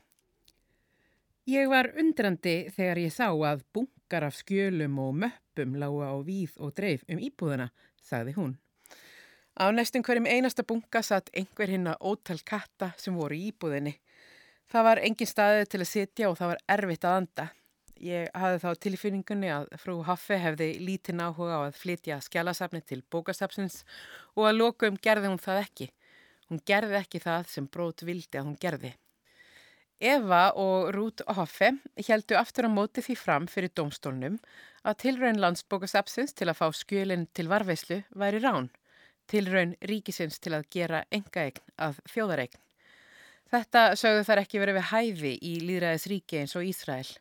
[1.49, 6.59] Ég var undrandi þegar ég sá að bunkar af skjölum og möppum lága á víð
[6.61, 8.53] og dreif um íbúðuna, sagði hún.
[9.57, 13.95] Á næstum hverjum einasta bunka satt einhver hinn að ótal katta sem voru í íbúðinni.
[14.69, 17.47] Það var engin staðið til að sitja og það var erfitt að anda.
[18.01, 23.03] Ég hafði þá tilfinningunni að frú Haffe hefði lítinn áhuga á að flytja skjálasafni til
[23.13, 23.83] bókasafsins
[24.33, 25.87] og að lokum gerði hún það ekki.
[26.49, 28.95] Hún gerði ekki það sem brót vildi að hún gerði.
[30.01, 31.75] Eva og Ruth Hoffe
[32.07, 34.41] heldu aftur á móti því fram fyrir domstólnum
[34.81, 38.71] að tilraun landsbókasapsins til að fá skjölinn til varveislu væri rán,
[39.29, 42.57] tilraun ríkisins til að gera engaegn að þjóðaregn.
[43.51, 47.11] Þetta sögðu þar ekki verið við hæfi í líðræðis ríki eins og Ísrael.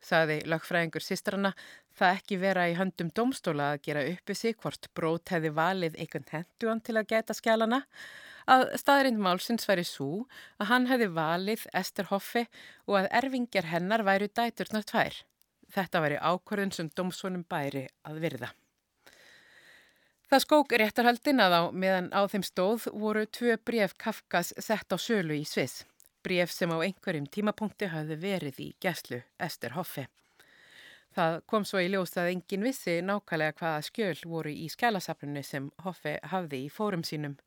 [0.00, 1.52] Saði lagfræðingur sýstrana
[1.98, 6.28] það ekki vera í höndum domstóla að gera uppi sig hvort brót hefði valið einhvern
[6.32, 7.82] henduan til að geta skjálana
[8.50, 10.24] að staðrind málsins væri svo
[10.58, 12.46] að hann hefði valið Ester Hoffi
[12.88, 15.20] og að erfingjar hennar væru dæturnar tvær.
[15.70, 18.50] Þetta væri ákvörðun sem domsvonum bæri að virða.
[20.30, 24.96] Það skók réttarhaldin að á meðan á þeim stóð voru tvö bref Kafkas sett á
[24.98, 25.84] sölu í Sviss.
[26.22, 30.02] Bref sem á einhverjum tímapunkti hafði verið í gæslu Ester Hoffi.
[31.16, 35.70] Það kom svo í ljós að engin vissi nákvæmlega hvaða skjöl voru í skjálasafninu sem
[35.86, 37.38] Hoffi hafði í fórum sínum.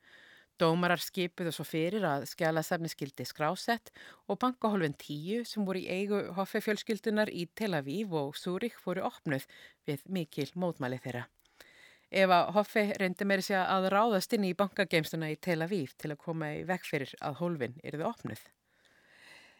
[0.58, 3.94] Dómarar skipuðu svo fyrir að skjálasafni skildi skrásett
[4.26, 9.46] og bankahólfin 10 sem voru í eigu hoffefjölskyldunar í Tel Aviv og Súrik fóru opnuð
[9.86, 11.28] við mikil mótmæli þeirra.
[12.10, 16.14] Ef að hoffi reyndi meiri sig að ráðast inn í bankageimstuna í Tel Aviv til
[16.14, 18.44] að koma í vekk fyrir að hólfin eruðu opnuð.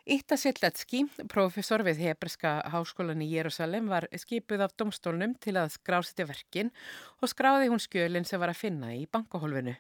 [0.04, 6.26] Ítta Sittletski, profesor við Hebreska háskólan í Jérúsalem, var skipuð af domstólnum til að skrásitja
[6.28, 6.74] verkin
[7.22, 9.78] og skráði hún skjölinn sem var að finna í bankahólfinu.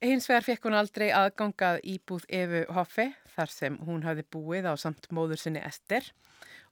[0.00, 4.74] Hins vegar fekk hún aldrei aðgangað íbúð Efu Hoffe þar sem hún hafði búið á
[4.80, 6.08] samt móður sinni Ester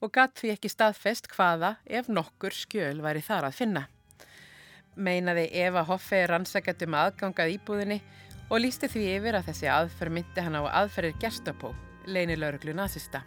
[0.00, 3.85] og gatt því ekki staðfest hvaða ef nokkur skjöl væri þar að finna.
[4.96, 8.00] Meinaði Eva Hoffe rannsækjandum aðgangað íbúðinni
[8.48, 13.22] og lísti því yfir að þessi aðferð myndi hann á aðferðir gerstapó, leinilauruglu nazista.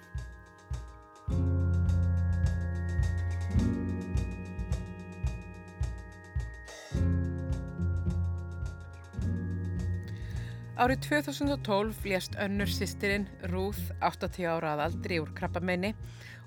[10.73, 15.93] Árið 2012 lést önnur sýstirinn Rúð 80 ára að aldri úr krabbamenni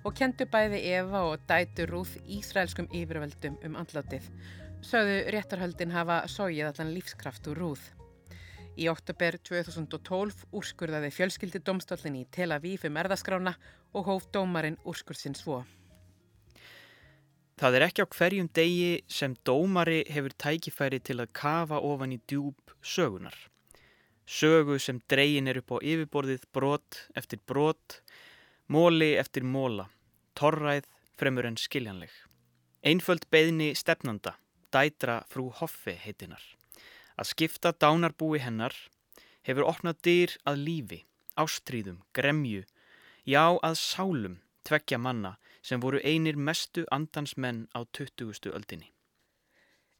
[0.03, 4.27] og kentu bæði Eva og dætu Rúð Ísraelskum yfirvöldum um andlátið.
[4.85, 7.87] Sögðu réttarhöldin hafa sóið allan lífskraft úr Rúð.
[8.77, 13.57] Í oktober 2012 úrskurðaði fjölskyldi domstólinn í Tel Aviv um erðaskrána
[13.97, 15.63] og hóf dómarinn úrskurðsinn svo.
[17.57, 22.21] Það er ekki á hverjum degi sem dómari hefur tækifæri til að kafa ofan í
[22.29, 23.37] djúb sögunar
[24.27, 28.03] sögu sem dreyin er upp á yfirborðið brot eftir brot,
[28.69, 29.87] móli eftir móla,
[30.35, 32.11] torræð fremur en skiljanleg.
[32.83, 34.37] Einföld beðni stefnanda,
[34.75, 36.43] dætra frú Hoffi heitinar.
[37.17, 38.75] Að skipta dánarbúi hennar
[39.49, 40.99] hefur opnað dyr að lífi,
[41.41, 42.65] ástríðum, gremju,
[43.25, 44.37] já að sálum
[44.67, 48.53] tveggja manna sem voru einir mestu andansmenn á 20.
[48.53, 48.93] öldinni.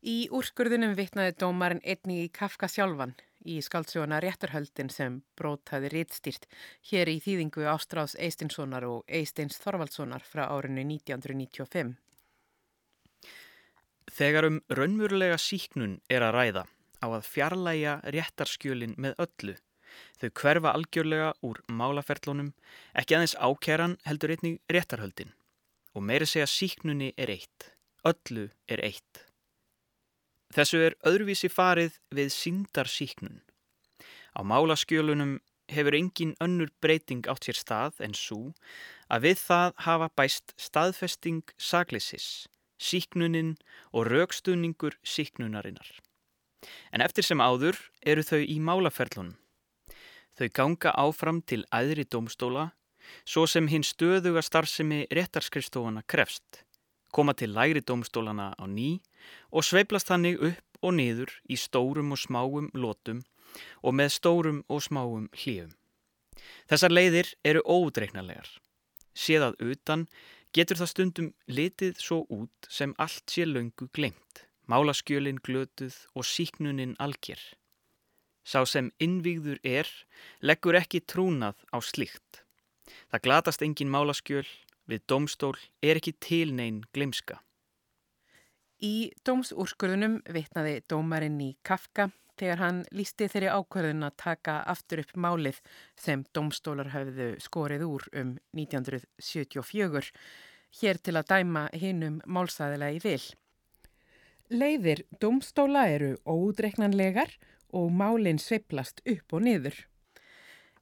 [0.07, 6.47] Í úrskurðunum vittnaði dómarinn einni í Kafka sjálfan í skaldsjóna Réttarhöldin sem brót hafi rítstýrt
[6.91, 11.97] hér í þýðingu Ástráðs Eistinssonar og Eistins Þorvaldssonar frá árinu 1995.
[14.17, 16.65] Þegar um raunverulega síknun er að ræða
[17.03, 19.57] á að fjarlæga réttarskjölin með öllu.
[20.21, 22.53] Þau hverfa algjörlega úr málaferlunum,
[22.99, 25.33] ekki aðeins ákeran heldur einnig réttarhöldin.
[25.97, 27.73] Og meiri segja síknunni er eitt,
[28.05, 29.25] öllu er eitt.
[30.55, 33.41] Þessu er öðruvísi farið við síndarsíknun.
[34.37, 35.39] Á málaskjölunum
[35.73, 38.53] hefur engin önnur breyting átt sér stað en svo
[39.11, 42.47] að við það hafa bæst staðfesting saglissis,
[42.79, 43.57] síknuninn
[43.93, 45.89] og raukstuðningur síknunarinnar.
[46.93, 49.37] En eftir sem áður eru þau í málaferlunum.
[50.37, 52.71] Þau ganga áfram til æðri domstóla,
[53.25, 56.65] svo sem hinn stöðuga starfsemi réttarskrifstofana krefst,
[57.13, 58.99] koma til lægri domstólana á ný
[59.51, 63.25] og sveiplast þannig upp og niður í stórum og smáum lótum
[63.83, 65.73] og með stórum og smáum hlífum.
[66.69, 68.49] Þessar leiðir eru ódreiknarlegar.
[69.17, 70.05] Séðað utan
[70.53, 76.97] getur það stundum litið svo út sem allt sé löngu glengt, málaskjölin glötuð og síknuninn
[76.99, 77.41] algjör.
[78.47, 79.89] Sá sem innvígður er,
[80.41, 82.45] leggur ekki trúnað á slikt.
[83.11, 84.47] Það glatast engin málaskjöl,
[84.87, 87.41] við domstól er ekki tilnein glemska.
[88.79, 95.15] Í dómsúrskurðunum vitnaði dómarinn í Kafka þegar hann lísti þeirri ákvörðun að taka aftur upp
[95.17, 95.63] málið
[95.99, 100.13] sem domstólar hafðu skorið úr um 1974
[100.83, 103.25] hér til að dæma hinnum málsæðilega í vil.
[104.47, 107.33] Leiðir domstóla eru ódreiknanlegar
[107.75, 109.75] og málinn sveiplast upp og niður.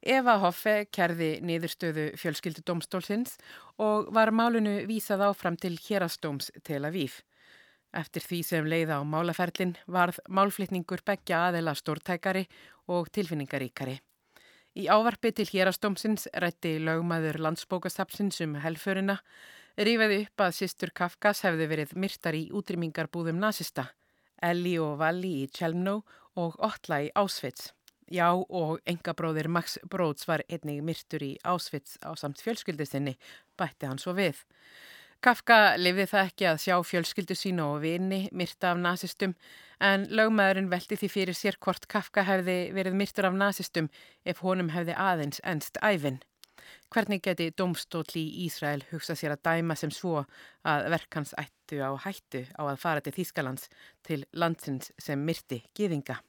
[0.05, 3.39] Eva Hoffe kerði niðurstöðu fjölskyldu domstólsins
[3.81, 7.23] og var málunu vísað áfram til hérastóms Tel Aviv.
[7.97, 12.45] Eftir því sem leiða á málaferlin varð málflitningur begja aðela stórtækari
[12.93, 13.97] og tilfinningaríkari.
[14.77, 19.23] Í ávarpi til hérastómsins rætti lögmaður landsbókastapsins um helförina,
[19.79, 23.89] rífaði upp að sýstur Kafkas hefði verið myrtar í útrymmingarbúðum nazista,
[24.43, 26.03] Elli og Valli í Tjelmnó
[26.39, 27.73] og Otla í Ásvits.
[28.13, 33.17] Já og engabróðir Max Bróðs var einnig myrtur í Ásvits á samt fjölskyldistinni,
[33.57, 34.45] bætti hann svo við.
[35.25, 39.33] Kafka lifði það ekki að sjá fjölskyldu sína og vini myrta af nazistum
[39.81, 43.89] en lögmaðurinn veldi því fyrir sér hvort Kafka hefði verið myrtur af nazistum
[44.25, 46.21] ef honum hefði aðeins ennst æfin.
[46.93, 50.25] Hvernig geti domstóll í Ísrael hugsa sér að dæma sem svo
[50.65, 53.69] að verkans ættu á hættu á að fara til Þýskalands
[54.07, 56.21] til landsins sem myrti giðinga?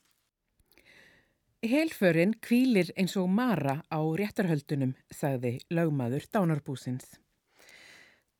[1.66, 7.16] Helförinn kvílir eins og mara á réttarhöldunum, sagði lögmaður Dánarbúsins.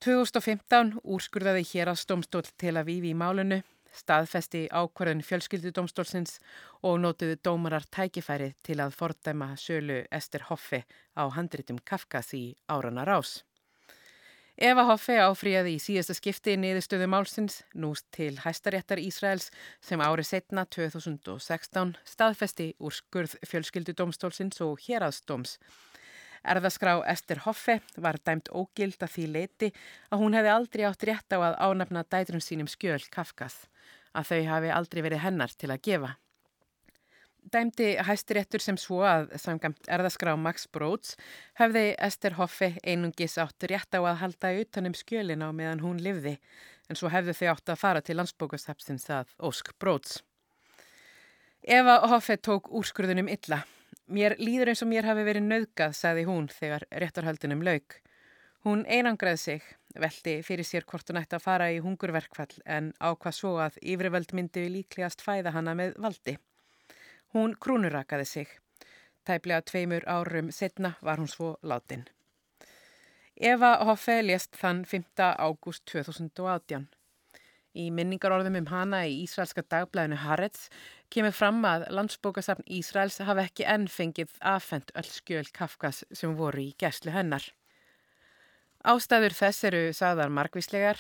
[0.06, 3.64] 2015 úrskurðaði hér að stómstól til að vífi í málunu,
[3.96, 6.38] staðfesti ákvarðun fjölskyldudómstólsins
[6.86, 10.84] og nótuðu dómarar tækifæri til að fordæma sölu Ester Hoffe
[11.16, 13.44] á handritum Kafkas í árana rás.
[14.56, 19.50] Eva Hoffe áfríði í síðasta skipti niðurstöðu málsins, núst til hæstaréttar Ísraels
[19.84, 25.58] sem árið setna 2016 staðfesti úr skurð fjölskyldudómstólsins og héraðstóms
[26.46, 29.72] Erðaskrá Ester Hoffe var dæmt ógild að því leiti
[30.10, 33.66] að hún hefði aldrei átt rétt á að ánafna dætrum sínum skjöl Kafkas,
[34.14, 36.12] að þau hafi aldrei verið hennar til að gefa.
[37.54, 41.14] Dæmdi hæstiréttur sem svo að samgamt erðaskrá Max Bróts
[41.60, 46.40] hefði Ester Hoffe einungis átt rétt á að halda utanum skjölin á meðan hún livði
[46.90, 50.24] en svo hefðu þau átt að fara til landsbókastapsins að Ósk Bróts.
[51.62, 53.62] Eva Hoffe tók úrskurðunum illa
[54.06, 57.96] Mér líður eins og mér hafi verið nöðgað, sagði hún þegar réttarhaldunum lauk.
[58.66, 59.64] Hún einangraði sig,
[59.98, 64.34] veldi fyrir sér hvort hún ætti að fara í hungurverkfall en ákvað svo að yfirvöld
[64.38, 66.36] myndi líklegast fæða hana með valdi.
[67.34, 68.52] Hún krúnurakaði sig.
[69.26, 72.06] Tæplega tveimur árum setna var hún svo látin.
[73.36, 75.18] Eva Hoffe lést þann 5.
[75.18, 76.86] ágúst 2018.
[77.76, 80.70] Í minningarorðum um hana í Ísraelska dagblæðinu Haaretz
[81.16, 86.66] kemur fram að landsbókasafn Ísraels hafa ekki enn fengið aðfend öll skjöl Kafkas sem voru
[86.66, 87.46] í gæslu hennar.
[88.86, 91.00] Ástæður þess eru sagðar margvíslegar,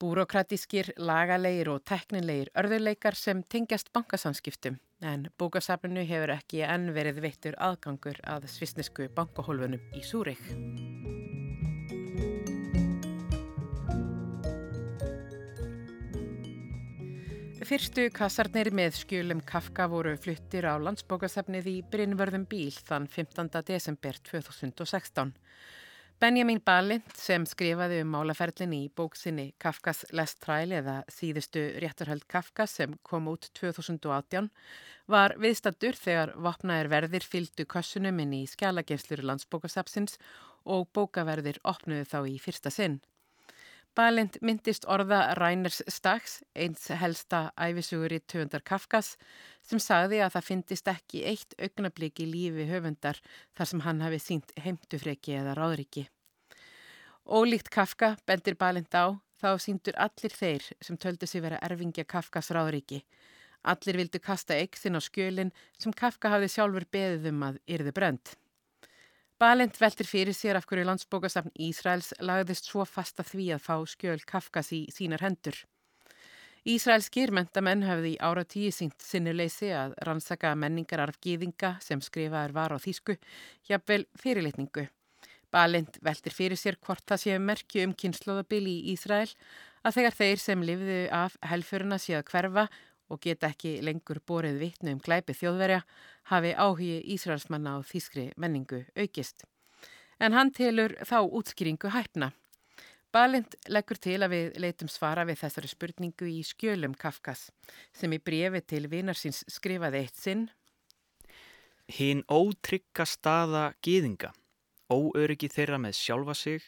[0.00, 7.58] búrokratískir, lagalegir og teknilegir örðuleikar sem tengjast bankasamskiptum en bókasafninu hefur ekki enn verið veittur
[7.58, 10.42] aðgangur að svisnesku bankahólfunum í Súrik.
[17.66, 23.48] Fyrstu kassarnir með skjölum Kafka voru fluttir á landsbókasafnið í Brynvörðum bíl þann 15.
[23.66, 25.32] desember 2016.
[26.22, 32.68] Benjamin Balint sem skrifaði um málaferlin í bóksinni Kafkas Last Trial eða síðustu rétturhöld Kafka
[32.70, 34.46] sem kom út 2018
[35.10, 40.20] var viðstattur þegar vopnaðir verðir fylgdu kassunum inn í skjálagefslur landsbókasafsins
[40.62, 43.00] og bókaverðir opnuðu þá í fyrsta sinn.
[43.96, 49.14] Balint myndist orða Ræners Stags, eins helsta æfisugur í töfundar Kafkas,
[49.64, 53.22] sem sagði að það fyndist ekki eitt augnablík í lífi höfundar
[53.56, 56.04] þar sem hann hafi sínt heimtufreki eða ráðriki.
[57.24, 62.52] Ólíkt Kafka bendir Balint á þá síndur allir þeir sem töldu sig vera erfingja Kafkas
[62.52, 63.00] ráðriki.
[63.64, 67.96] Allir vildu kasta eigg sinn á skjölinn sem Kafka hafði sjálfur beðið um að yrði
[67.96, 68.36] brönd.
[69.36, 73.74] Balint veltir fyrir sér af hverju landsbókasafn Ísraels lagðist svo fast að því að fá
[73.92, 75.58] skjöl Kafkas í sínar hendur.
[76.64, 82.56] Ísraelskir mentamenn hafði í ára tíu sínt sinnuleysi að rannsaka menningar arf gýðinga sem skrifaður
[82.56, 83.18] var á þýsku,
[83.68, 84.86] jafnvel fyrirlitningu.
[85.52, 89.28] Balint veltir fyrir sér hvort það sé merkju um kynnslóðabili í Ísrael
[89.84, 92.70] að þegar þeir sem lifiðu af helfurina sé að hverfa
[93.08, 95.82] og geta ekki lengur borið vittnu um glæpi þjóðverja
[96.32, 99.44] hafi áhugi Ísraelsmanna á þýskri menningu aukist.
[100.18, 102.32] En hann telur þá útskýringu hæfna.
[103.12, 107.50] Balind leggur til að við leitum svara við þessari spurningu í skjölum Kafkas
[107.94, 110.48] sem í brefi til vinarsins skrifaði eitt sinn.
[111.86, 114.32] Hinn ótrygga staða gýðinga,
[114.90, 116.64] óöryggi þeirra með sjálfa sig,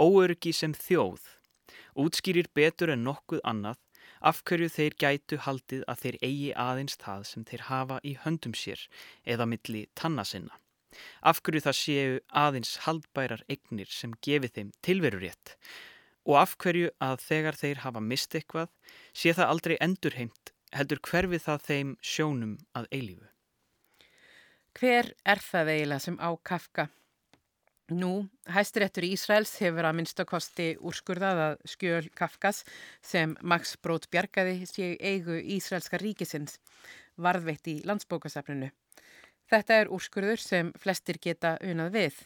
[0.00, 1.20] óöryggi sem þjóð,
[2.00, 3.78] útskýrir betur en nokkuð annað
[4.22, 8.54] af hverju þeir gætu haldið að þeir eigi aðeins það sem þeir hafa í höndum
[8.54, 8.84] sér
[9.34, 10.58] eða milli tanna sinna.
[11.24, 15.56] Af hverju það séu aðeins haldbærar eignir sem gefi þeim tilverurétt
[16.28, 18.70] og af hverju að þegar þeir hafa mist eitthvað
[19.10, 23.28] sé það aldrei endurheimt heldur hverfið það þeim sjónum að eilífu.
[24.78, 26.88] Hver er það eiginlega sem á Kafka?
[27.92, 32.62] Nú, hæstiréttur Ísraels hefur að minnstakosti úrskurðað að skjöl Kafkas
[33.04, 36.56] sem Max Brot bjargaði séu eigu Ísraelska ríkisins
[37.20, 38.70] varðveitt í landsbókasafninu.
[39.52, 42.20] Þetta er úrskurður sem flestir geta unað við.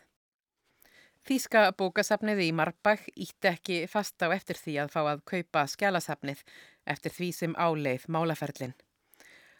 [1.26, 6.44] Þíska bókasafnið í Marbach ítti ekki fast á eftir því að fá að kaupa skjálasafnið
[6.86, 8.76] eftir því sem áleið málaferlinn.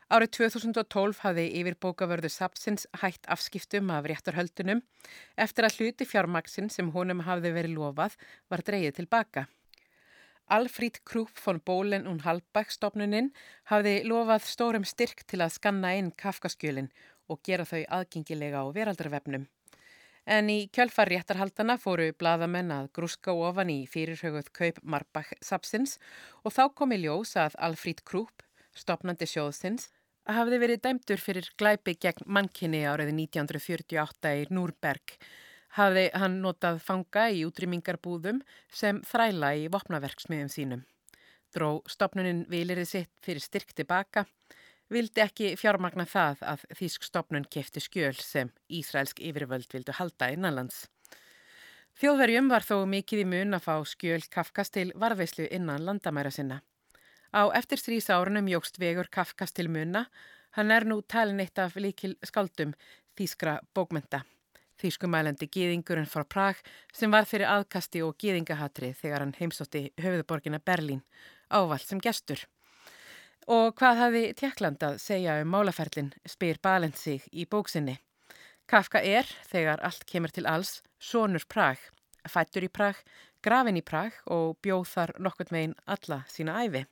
[0.06, 4.84] Árið 2012 hafði yfirbókavörðu Sapsins hætt afskiptum af réttarhöldunum
[5.34, 8.14] eftir að hluti fjármaksin sem honum hafði verið lofað
[8.46, 9.48] var dreyið tilbaka.
[10.46, 13.32] Alfríd Krúp von Bólen und Halbach stopnuninn
[13.66, 16.92] hafði lofað stórum styrk til að skanna inn kafkaskjölinn
[17.26, 19.48] og gera þau aðgengilega á veraldarvefnum.
[20.22, 25.98] En í kjölfar réttarhaldana fóru bladamenn að grúska ofan í fyrirhauguð kaup Marbach Sapsins
[26.44, 29.90] og þá kom í ljós að Alfríd Krúp, stopnandi sjóðsins,
[30.26, 35.14] hafði verið dæmtur fyrir glæpi gegn mannkynni árið 1948 í Núrberg.
[35.76, 38.40] Hafði hann notað fanga í útrýmingarbúðum
[38.72, 40.84] sem þræla í vopnaverksmiðum sínum.
[41.54, 44.24] Dró stopnunin vilirði sitt fyrir styrk tilbaka,
[44.92, 50.86] vildi ekki fjármagna það að Þísk stopnun kefti skjöl sem Ísraelsk yfirvöld vildu halda innanlands.
[51.96, 56.60] Þjóðverjum var þó mikið í mun að fá skjöl Kafkas til varðveislu innan landamæra sinna.
[57.32, 60.06] Á eftirstrís árunum jógst vegur Kafkas til munna.
[60.56, 62.74] Hann er nú talin eitt af líkil skaldum
[63.16, 64.22] þýskra bókmenta.
[64.76, 66.58] Þýskumælandi gýðingurinn frá Prag
[66.92, 71.00] sem var fyrir aðkasti og gýðingahatri þegar hann heimsótti höfuðborgina Berlín
[71.48, 72.42] ávall sem gestur.
[73.46, 77.96] Og hvað hafi Tjekkland að segja um málaferlin spyr Balent sig í bóksinni.
[78.66, 81.78] Kafka er, þegar allt kemur til alls, sonur Prag,
[82.26, 82.98] fættur í Prag,
[83.40, 86.82] grafin í Prag og bjóð þar nokkurt megin alla sína æfi.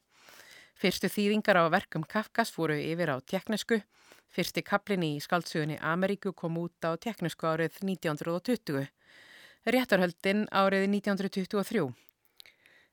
[0.75, 3.79] Fyrstu þýðingar á verkum Kafkas fóru yfir á teknisku.
[4.35, 8.89] Fyrsti kaplin í skaldsugunni Ameríku kom út á teknisku árið 1920.
[9.70, 11.85] Réttarhöldin árið 1923.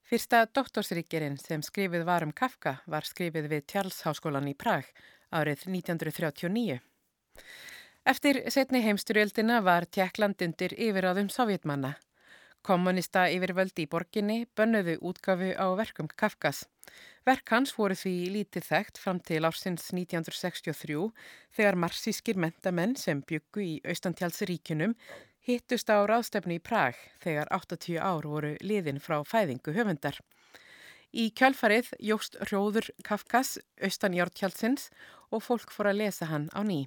[0.05, 4.85] Fyrsta doktorsríkjerinn sem skrifið var um Kafka var skrifið við Tjarlsháskólan í Prag
[5.31, 6.77] árið 1939.
[8.05, 11.95] Eftir setni heimsturjöldina var Tjekkland undir yfiráðum sovjetmanna.
[12.61, 16.67] Kommunista yfirvöldi í borginni bönnuðu útgafu á verkum Kafkas.
[17.25, 21.07] Verk hans voru því lítið þekkt fram til ársins 1963
[21.57, 24.93] þegar marsískir mentamenn sem byggu í Austantjálsríkunum
[25.49, 30.21] hittust á ráðstefni í Prag þegar 80 ár voru liðin frá fæðingu höfundar.
[31.11, 34.91] Í kjálfarið jóst Rjóður Kafkas Austanjártjálsins
[35.33, 36.85] og fólk fór að lesa hann á ný.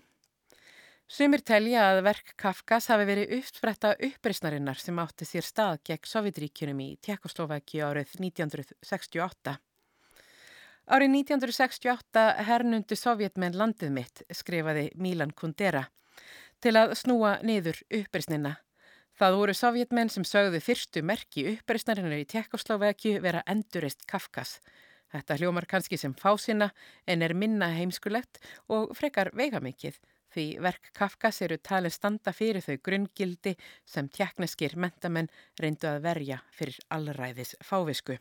[1.15, 6.81] Sumir telja að verk Kafkas hafi verið uppspretta uppreysnarinnar sem átti sér stað gegn Sovjetríkunum
[6.83, 9.53] í Tjekkoslovaki árið 1968.
[10.91, 15.85] Árið 1968 hernundi sovjetmenn landið mitt, skrifaði Milan Kundera,
[16.59, 18.57] til að snúa niður uppreysnina.
[19.15, 24.57] Það voru sovjetmenn sem sögðu fyrstu merki uppreysnarinnar í Tjekkoslovaki vera endurist Kafkas.
[25.15, 26.73] Þetta hljómar kannski sem fásina
[27.07, 30.03] en er minna heimskulegt og frekar veigamikið
[30.35, 33.55] því verk Kafkas eru talin standa fyrir þau grunngildi
[33.87, 35.31] sem tjekkneskir mentamenn
[35.61, 38.19] reyndu að verja fyrir allræðis fávisku,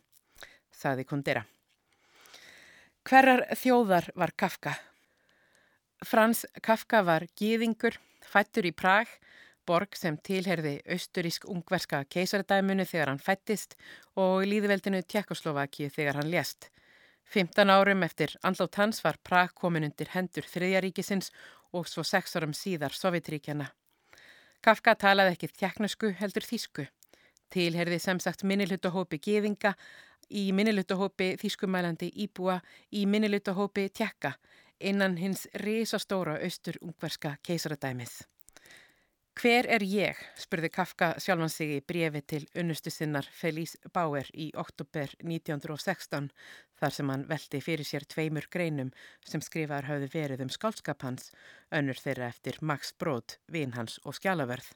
[0.71, 1.43] saði Kundera.
[3.03, 4.77] Hverjar þjóðar var Kafka?
[6.03, 9.09] Frans Kafka var gýðingur, fættur í Prag,
[9.67, 13.77] borg sem tilherði austurísk-ungverska keisaradæmunu þegar hann fættist
[14.19, 16.72] og líðveldinu Tjekkoslovaki þegar hann lést.
[17.33, 21.31] 15 árum eftir andlátt hans var Prag komin undir hendur þriðjaríkisins
[21.73, 23.71] og svo sex árum síðar Sovjetríkjana.
[24.61, 26.85] Kafka talaði ekki tjekknusku heldur þýsku.
[27.49, 29.73] Tilherði sem sagt minnilutahópi geðinga,
[30.29, 32.59] í minnilutahópi þýskumælandi íbúa,
[32.93, 34.35] í minnilutahópi tjekka
[34.79, 38.13] innan hins risastóra austur-ungverska keisaradæmið.
[39.33, 40.19] Hver er ég?
[40.37, 46.29] spurði Kafka sjálfan sig í brefi til unnustu sinnar Felice Bauer í oktober 1916
[46.79, 48.91] þar sem hann veldi fyrir sér tveimur greinum
[49.25, 51.31] sem skrifaðar hafði verið um skálskap hans,
[51.73, 54.69] önnur þeirra eftir Max Brod, vin hans og skjálaverð.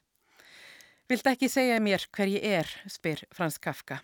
[1.08, 4.01] Vilt ekki segja mér hver ég er, spyr Frans Kafka.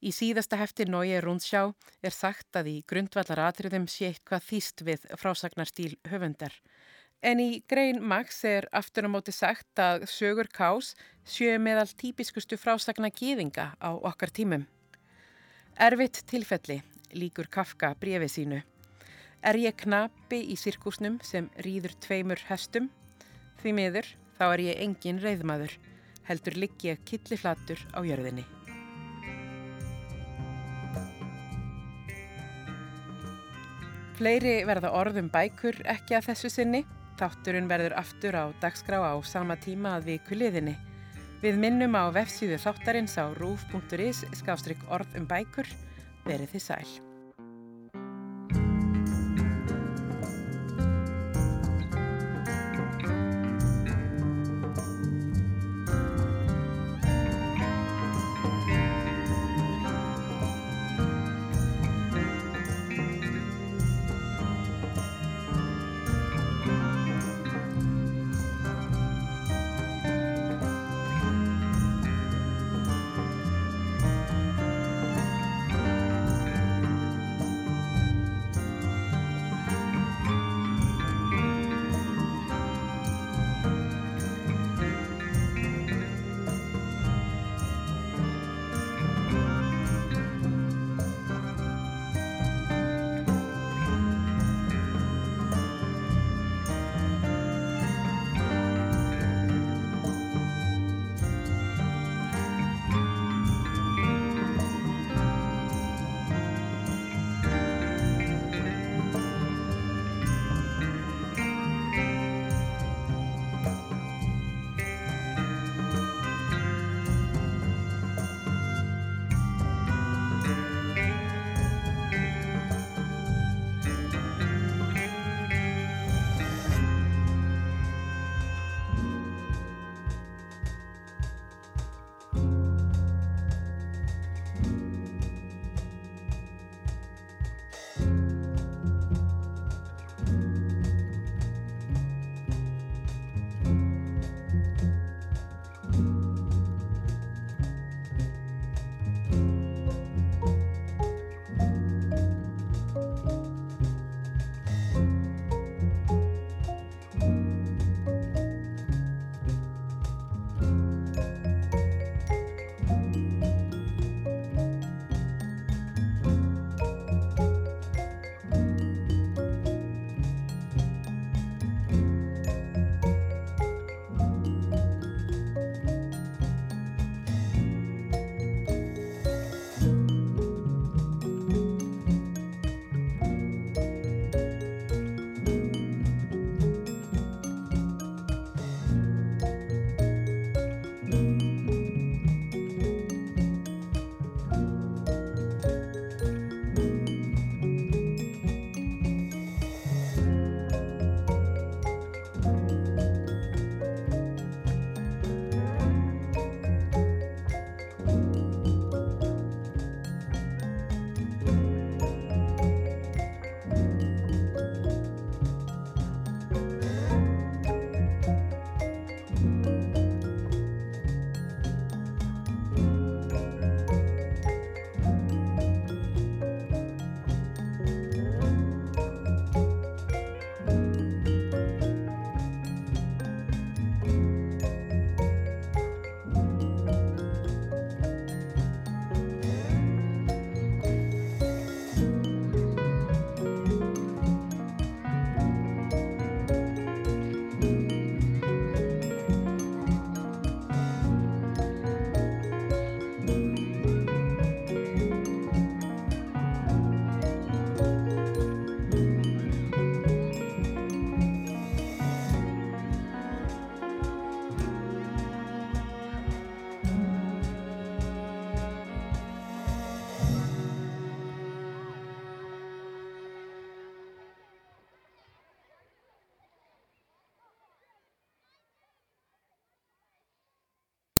[0.00, 1.64] Í síðasta hefti Nói Rúnsjá
[2.04, 6.52] er sagt að í grundvallar atriðum sé eitthvað þýst við frásagnarstýl höfundar.
[7.20, 10.94] En í grein Max er aftur á móti sagt að sögur kás
[11.28, 14.64] sjöu meðal típiskustu frásagna gýðinga á okkar tímum.
[15.76, 16.78] Erfitt tilfelli
[17.12, 18.62] líkur Kafka brefi sínu.
[19.44, 22.88] Er ég knapi í sirkusnum sem rýður tveimur hestum?
[23.60, 24.08] Því miður
[24.38, 25.74] þá er ég engin reyðmaður,
[26.24, 28.46] heldur ligg ég killiflatur á jörðinni.
[34.16, 36.82] Fleiri verða orðum bækur ekki að þessu sinni.
[37.20, 40.72] Þátturinn verður aftur á dagskrá á sama tíma að viku liðinni.
[41.44, 45.68] Við minnum á vefsíðu þáttarins á rúf.is skástrygg orð um bækur.
[46.24, 47.09] Verið þið sæl.